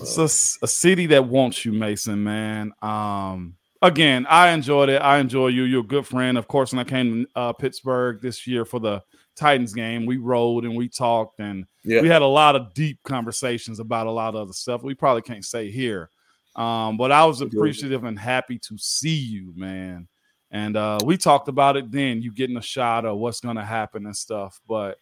[0.01, 2.73] It's a, a city that wants you, Mason, man.
[2.81, 5.01] Um, again, I enjoyed it.
[5.01, 5.63] I enjoy you.
[5.63, 6.37] You're a good friend.
[6.37, 9.03] Of course, when I came to uh, Pittsburgh this year for the
[9.35, 12.01] Titans game, we rode and we talked and yeah.
[12.01, 15.21] we had a lot of deep conversations about a lot of other stuff we probably
[15.21, 16.09] can't say here.
[16.55, 20.07] Um, but I was appreciative and happy to see you, man.
[20.51, 23.65] And uh, we talked about it then, you getting a shot of what's going to
[23.65, 24.61] happen and stuff.
[24.67, 24.97] But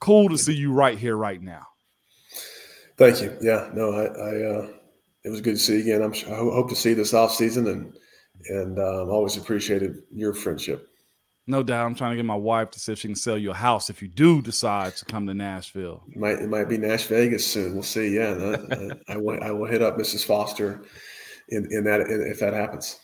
[0.00, 1.66] cool to see you right here, right now.
[2.96, 3.36] Thank you.
[3.40, 4.68] Yeah, no, I, I uh,
[5.24, 6.02] it was good to see you again.
[6.02, 7.92] I'm, sure, I hope to see you this off season and
[8.48, 10.88] and um, always appreciated your friendship.
[11.46, 11.84] No doubt.
[11.84, 13.90] I'm trying to get my wife to see if she can sell you a house
[13.90, 16.02] if you do decide to come to Nashville.
[16.08, 17.74] It might it might be Nash Vegas soon.
[17.74, 18.14] We'll see.
[18.14, 18.56] Yeah,
[19.08, 19.42] I, I, will.
[19.42, 20.24] I will hit up Mrs.
[20.24, 20.82] Foster
[21.50, 22.98] in in that in, if that happens.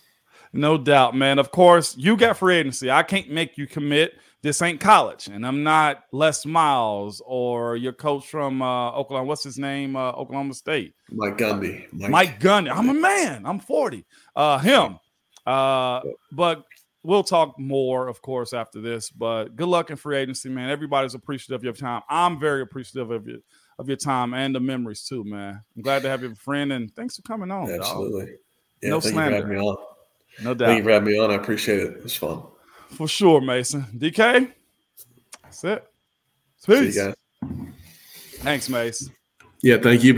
[0.53, 1.39] No doubt, man.
[1.39, 2.91] Of course, you got free agency.
[2.91, 4.15] I can't make you commit.
[4.43, 9.29] This ain't college, and I'm not Les Miles or your coach from uh, Oklahoma.
[9.29, 9.97] What's his name?
[9.97, 10.95] Uh, Oklahoma State.
[11.11, 11.85] Mike Gundy.
[11.93, 12.11] Mike.
[12.11, 12.75] Mike Gundy.
[12.75, 13.45] I'm a man.
[13.45, 14.07] I'm 40.
[14.35, 14.99] Uh, him.
[15.47, 16.01] Uh,
[16.33, 16.65] but
[17.03, 19.11] we'll talk more, of course, after this.
[19.11, 20.71] But good luck in free agency, man.
[20.71, 22.03] Everybody's appreciative of your time.
[22.09, 23.39] I'm very appreciative of your
[23.79, 25.63] of your time and the memories too, man.
[25.75, 27.71] I'm glad to have you a friend, and thanks for coming on.
[27.71, 28.35] Absolutely.
[28.83, 29.37] Yeah, no thank slander.
[29.37, 29.77] you for me on.
[30.43, 30.67] No doubt.
[30.67, 31.31] Thank you for having me on.
[31.31, 31.93] I appreciate it.
[31.97, 32.43] It was fun.
[32.89, 33.87] For sure, Mason.
[33.97, 34.53] DK.
[35.43, 35.85] That's it.
[36.65, 36.95] Peace.
[36.95, 37.15] See you guys.
[38.41, 39.11] Thanks, Mace.
[39.63, 40.15] Yeah, thank you.